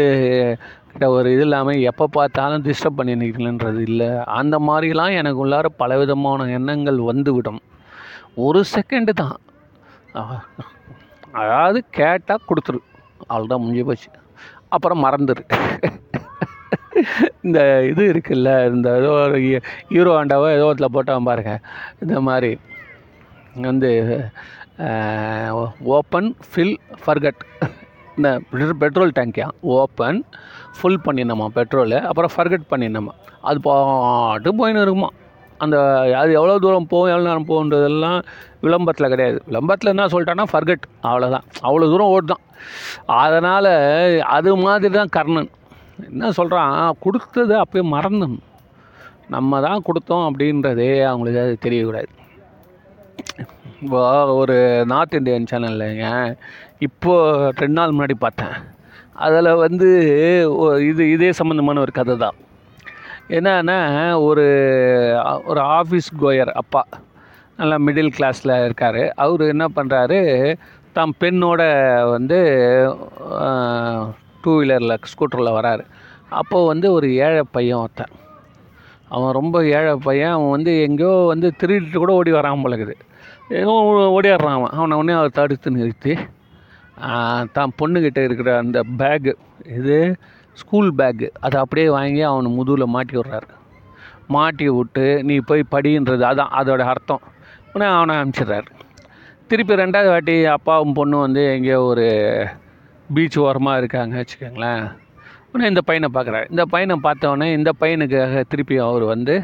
[0.91, 4.09] கிட்ட ஒரு இது இல்லாமல் எப்போ பார்த்தாலும் டிஸ்டர்ப் பண்ணி நிற்கலன்றது இல்லை.
[4.39, 7.61] அந்த மாதிரிலாம் எனக்கு உள்ளார பலவிதமான எண்ணங்கள் வந்துவிடும்.
[8.45, 9.37] ஒரு செகண்டு தான்.
[11.41, 12.79] அதாவது கேட்டால் கொடுத்துரு.
[13.31, 14.09] அவ்வளோதான் முடிஞ்சு போச்சு.
[14.75, 15.43] அப்புறம் மறந்துரு.
[17.45, 17.59] இந்த
[17.91, 19.39] இது இருக்குல்ல இந்த ஏதோ ஒரு
[19.93, 21.53] ஹீரோ ஆண்டாவோ ஏதோ ஒருத்தில் போட்டான் பாருங்க.
[22.03, 22.51] இந்த மாதிரி
[23.69, 23.91] வந்து
[25.97, 27.43] ஓப்பன் ஃபில் ஃபர்கட்
[28.17, 28.29] இந்த
[28.81, 29.47] பெட்ரோல் டேங்கியா?
[29.77, 30.19] ஓப்பன்
[30.77, 31.99] ஃபுல் பண்ணிடணுமா பெட்ரோலு?
[32.09, 33.13] அப்புறம் ஃபர்கட் பண்ணிடணுமா?
[33.49, 35.09] அது பாட்டு போயின்னு இருக்குமா?
[35.63, 35.77] அந்த
[36.21, 38.17] அது எவ்வளோ தூரம் போகும் எவ்வளோ நேரம் போகுன்றதெல்லாம்
[38.65, 39.37] விளம்பரத்தில் கிடையாது.
[39.49, 42.43] விளம்பரத்தில் என்ன சொல்லிட்டான்னா ஃபர்கட் அவ்வளோதான் அவ்வளோ தூரம் ஓடுதான்
[43.23, 43.71] அதனால்
[44.37, 45.49] அது மாதிரி தான் கர்ணன்.
[46.09, 46.75] என்ன சொல்கிறான்
[47.05, 48.37] கொடுத்தது அப்போயே மறந்தும்.
[49.33, 52.11] நம்ம தான் கொடுத்தோம் அப்படின்றதே அவங்களுக்கு அது தெரியக்கூடாது.
[53.83, 54.01] இப்போ
[54.41, 54.57] ஒரு
[54.91, 56.07] நார்த் இந்தியன் சேனல்லைங்க
[56.87, 58.55] இப்போது ரெண்டு நாள் முன்னாடி பார்த்தேன்.
[59.25, 59.89] அதில் வந்து
[60.89, 62.37] இது இதே சம்மந்தமான ஒரு கதை தான்.
[63.37, 63.79] என்னன்னா
[64.27, 64.45] ஒரு
[65.51, 66.83] ஒரு ஆஃபீஸ் கோயர் அப்பா
[67.59, 69.01] நல்லா மிடில் கிளாஸில் இருக்கார்.
[69.23, 70.19] அவர் என்ன பண்ணுறாரு
[70.97, 71.61] தம் பெண்ணோட
[72.15, 72.39] வந்து
[74.45, 75.83] டூ வீலரில் ஸ்கூட்டரில் வராரு.
[76.39, 78.13] அப்போது வந்து ஒரு ஏழை பையன் ஒருத்தன்.
[79.15, 80.33] அவன் ரொம்ப ஏழை பையன்.
[80.37, 82.95] அவன் வந்து எங்கேயோ வந்து திருடிட்டு கூட ஓடி வரான் போல இருக்குது.
[83.59, 83.73] ஏதோ
[84.15, 84.73] ஓடிடுறான் அவன்.
[84.77, 86.13] அவனை உடனே அவர் தடுத்து நிறுத்தி
[87.55, 89.31] தான் பொண்ணுக்கிட்ட இருக்கிற அந்த பேகு
[89.77, 89.97] இது
[90.61, 93.49] ஸ்கூல் பேக்கு அதை அப்படியே வாங்கி அவனை முதுகில் மாட்டி விட்றாரு.
[94.35, 97.23] மாட்டி விட்டு நீ போய் படின்றது அதான் அதோட அர்த்தம்.
[97.71, 98.69] உடனே அவனை அனுப்பிச்சிடுறாரு.
[99.49, 102.07] திருப்பி ரெண்டாவது வாட்டி அப்பாவும் பொண்ணும் வந்து எங்கேயோ ஒரு
[103.13, 104.85] பீச் ஓரமாக இருக்காங்க வச்சுக்கோங்களேன்.
[105.51, 106.45] உடனே இந்த பையனை பார்க்குறாரு.
[106.49, 109.35] இந்த பையனை பார்த்தோன்னே இந்த பையனுக்காக திருப்பி அவர் வந்து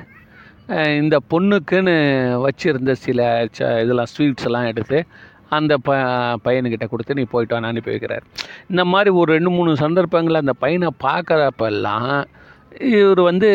[1.01, 1.95] இந்த பொண்ணுக்குன்னு
[2.45, 4.97] வச்சுருந்த சில ச இதெல்லாம் ஸ்வீட்ஸ் எல்லாம் எடுத்து
[5.57, 5.95] அந்த ப
[6.45, 8.25] பையனுக்கிட்ட கொடுத்து நீ போயிட்டு அனுப்பி வைக்கிறார்.
[8.69, 12.13] இந்த மாதிரி ஒரு ரெண்டு மூணு சந்தர்ப்பங்களில் அந்த பையனை பார்க்குறப்பெல்லாம்
[12.79, 13.49] இவர் வந்து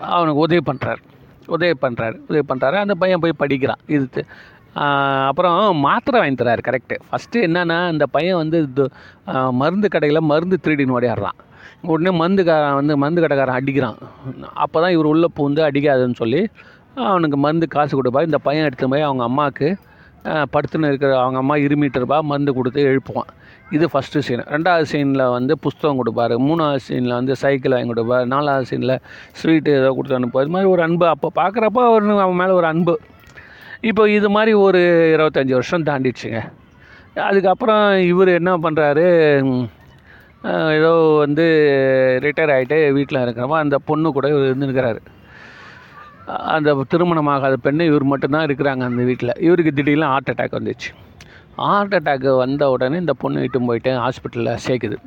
[0.00, 1.02] அவனுக்கு உதவி பண்ணுறாரு
[1.46, 3.82] உதவி பண்ணுறாரு உதவி பண்ணுறாரு அந்த பையன் போய் படிக்கிறான்.
[3.88, 4.24] இது
[5.28, 5.56] அப்புறம்
[5.86, 8.58] மாத்திரை வாங்கி தராரு கரெக்டு ஃபஸ்ட்டு என்னென்னா அந்த பையன் வந்து
[9.60, 11.38] மருந்து கடையில் மருந்து திருடின்னு ஓடியாடுறான்.
[11.92, 13.98] உடனே மருந்துக்காரன் வந்து மருந்து கடைக்காரன் அடிக்கிறான்.
[14.64, 16.42] அப்போ தான் இவர் உள்ளே பூந்து அடிக்காதுன்னு சொல்லி
[17.10, 18.22] அவனுக்கு மருந்து காசு கொடுப்பா.
[18.28, 19.68] இந்த பையன் எடுத்து போய் அவங்க அம்மாவுக்கு
[20.54, 23.30] படுத்துன்னு இருக்கிற அவங்க அம்மா இருமிட்டு இருப்பா மருந்து கொடுத்து எழுப்புவான்.
[23.76, 26.34] இது ஃபஸ்ட்டு சீன் ரெண்டாவது சீனில் வந்து புஸ்தகம் கொடுப்பாரு.
[26.48, 28.26] மூணாவது சீனில் வந்து சைக்கிள் வாங்கி கொடுப்பாரு.
[28.34, 28.96] நாலாவது சீனில்
[29.40, 30.46] ஸ்வீட்டு ஏதோ கொடுத்து அனுப்புவார்.
[30.46, 31.06] இது மாதிரி ஒரு அன்பு.
[31.14, 32.94] அப்போ பார்க்குறப்ப அவர் அவன் மேலே ஒரு அன்பு.
[33.90, 34.80] இப்போ இது மாதிரி ஒரு
[35.14, 36.40] இருபத்தஞ்சி வருஷம் தாண்டிடுச்சுங்க.
[37.28, 39.06] அதுக்கப்புறம் இவர் என்ன பண்ணுறாரு
[40.76, 41.44] ஏதோ வந்து
[42.24, 45.00] ரிட்டையர் ஆகிட்டு வீட்டில் இருக்கிறப்ப அந்த பொண்ணு கூட இவர் இருந்துருக்கிறாரு.
[46.54, 50.90] அந்த திருமணமாகாத பெண்ணு இவர் மட்டும்தான் இருக்கிறாங்க அந்த வீட்டில் இவருக்கு திடீர்னு ஹார்ட் அட்டாக் வந்துச்சு.
[51.64, 54.98] ஹார்ட் அட்டாக் வந்த உடனே இந்த பொண்ணு இட்டு போயிட்டு ஹாஸ்பிட்டலில் சேர்க்குது.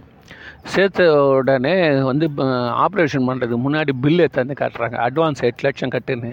[0.73, 1.07] சேர்த்த
[1.39, 1.76] உடனே
[2.11, 2.28] வந்து
[2.86, 4.97] ஆப்ரேஷன் பண்ணுறதுக்கு முன்னாடி பில்லு எடுத்து காட்டுறாங்க.
[5.07, 6.32] அட்வான்ஸ் எட்டு லட்சம் கட்டுன்னு.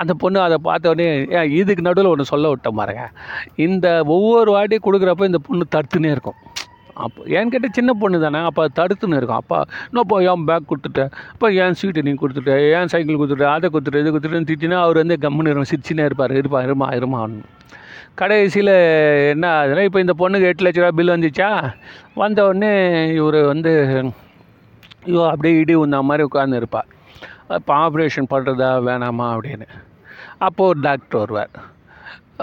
[0.00, 1.06] அந்த பொண்ணு அதை பார்த்தோடனே
[1.38, 3.04] ஏன் இதுக்கு நடுவில் ஒன்று சொல்ல விட்ட பாருங்க.
[3.66, 6.38] இந்த ஒவ்வொரு வாட்டி கொடுக்குறப்ப இந்த பொண்ணு தடுத்துனே இருக்கும்.
[7.04, 9.40] அப்போ என்கிட்ட சின்ன பொண்ணு தானே அப்போ தடுத்துன்னு இருக்கும்.
[9.42, 9.58] அப்பா
[9.90, 11.10] இன்னப்போ ஏன் பேக் கொடுத்துட்டேன்.
[11.34, 15.16] அப்போ ஏன் ஸ்வீட்டு நீ கொடுத்துட்ட ஏன் சைக்கிள் கொடுத்துட்ட அதை கொடுத்துட்டு இது கொடுத்துட்டுன்னு திட்டினா அவர் வந்து
[15.24, 16.34] கம்முன்னு இருக்கும் சிரிச்சுனே இருப்பார்.
[16.40, 17.22] இருப்பா இருமா இருமா
[18.20, 18.74] கடைசியில்
[19.32, 21.48] என்ன ஆகுதுன்னா இப்போ இந்த பொண்ணுக்கு எட்டு லட்ச ரூபா பில் வந்துச்சா?
[22.20, 22.72] வந்த உடனே
[23.20, 23.72] இவர் வந்து
[25.06, 26.82] ஐயோ அப்படியே இடி உந்த மாதிரி உட்காந்துருப்பாள் இருப்பா.
[27.48, 29.66] இப்போ ஆப்ரேஷன் பண்ணுறதா வேணாமா அப்படின்னு.
[30.38, 31.50] அப்போது ஒரு டாக்டர் வருவார்.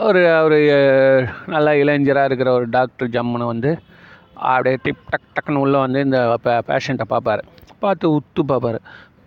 [0.07, 0.59] ஒரு அவர்
[1.53, 3.71] நல்லா இளைஞராக இருக்கிற ஒரு டாக்டர் ஜம்முன்னு வந்து
[4.33, 6.37] அப்படியே டிப் டக் டக்குன்னு உள்ளே வந்து இந்த
[6.69, 7.43] பேஷண்ட்டை பார்ப்பார்.
[7.79, 8.79] பார்த்து உத்து பார்ப்பார்.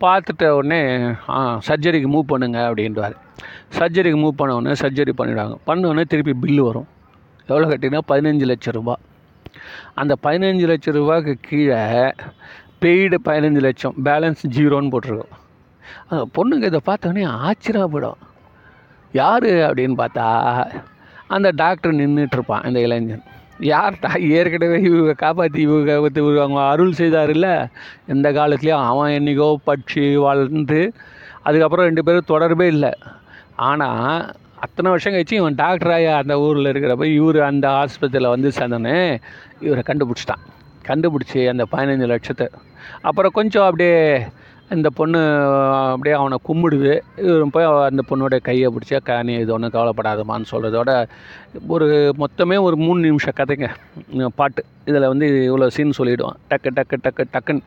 [0.05, 0.81] பார்த்துட்ட உடனே
[1.35, 1.37] ஆ
[1.69, 3.15] சர்ஜரிக்கு மூவ் பண்ணுங்க அப்படின்றார்.
[3.79, 6.89] சர்ஜரிக்கு மூவ் பண்ண உடனே சர்ஜரி பண்ணிவிடுவாங்க பண்ண உடனே திருப்பி பில்லு வரும்.
[7.49, 8.97] எவ்வளோ கட்டினா பதினஞ்சு லட்சம் ரூபா.
[9.95, 11.81] அந்த பதினஞ்சு லட்சம் ரூபாய்க்கு கீழே
[12.83, 13.95] பெய்டு பதினஞ்சு லட்சம்.
[14.09, 15.35] பேலன்ஸ் ஜீரோன்னு போட்டிருக்கோம்.
[16.37, 18.21] பொண்ணுங்க இதை பார்த்தோன்னே ஆச்சரியப்படும்
[19.15, 20.27] யார் அப்படின்னு பார்த்தா
[21.35, 23.25] அந்த டாக்டர் நின்றுட்டு இருப்பான் அந்த இளைஞன்.
[23.71, 25.93] யார்டா ஏற்கனவே இவங்க காப்பாற்றி இவங்க
[26.45, 27.49] அவங்க அருள் செய்தார்ல
[28.13, 30.81] எந்த காலத்துலேயும் அவன் என்னைக்கோ பட்சி வளர்ந்து
[31.49, 32.93] அதுக்கப்புறம் ரெண்டு பேரும் தொடர்பே இல்லை.
[33.69, 34.33] ஆனால்
[34.65, 38.99] அத்தனை வருஷம் கழிச்சு இவன் டாக்டராக அந்த ஊரில் இருக்கிறப்ப இவர் அந்த ஆஸ்பத்திரியில் வந்து சேர்ந்தோன்னே
[39.67, 40.45] இவரை கண்டுபிடிச்சிட்டான்.
[40.89, 42.47] கண்டுபிடிச்சி அந்த பதினஞ்சு லட்சத்தை.
[43.09, 43.99] அப்புறம் கொஞ்சம் அப்படியே
[44.77, 45.21] இந்த பொண்ணு
[45.93, 46.93] அப்படியே அவனை கும்பிடுது.
[47.25, 50.91] இவரும் போய் அந்த பொண்ணோட கையை பிடிச்சா க நீ இது ஒன்றும் கவலைப்படாதமான்னு சொல்கிறதோட
[51.75, 51.89] ஒரு
[52.23, 53.69] மொத்தமே ஒரு மூணு நிமிஷம் கதைங்க.
[54.41, 54.63] பாட்டு.
[54.91, 57.65] இதில் வந்து இவ்வளோ சீன் சொல்லிவிடுவான் டக்கு டக்கு டக்கு டக்குன்னு.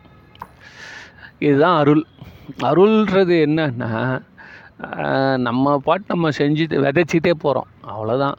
[1.47, 2.03] இதுதான் அருள்.
[2.69, 3.91] அருள்ன்றது என்னன்னா
[5.47, 8.37] நம்ம பாட்டு நம்ம செஞ்சுட்டு விதைச்சிட்டே போகிறோம் அவ்வளோதான்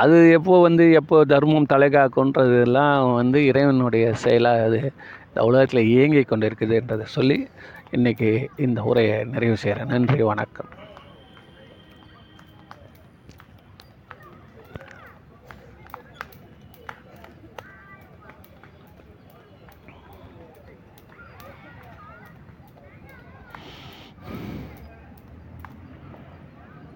[0.00, 4.80] அது எப்போ வந்து எப்போ தர்மம் தலைகாக்குன்றதெல்லாம் வந்து இறைவனுடைய செயலாக அது.
[5.26, 7.36] இந்த உலகத்தில் இயங்கி கொண்டு இருக்குதுன்றதை சொல்லி
[7.96, 9.88] இன்றைக்கி இந்த உரையை நிறைவு செய்கிறேன்.
[9.88, 10.68] நன்றி வணக்கம்.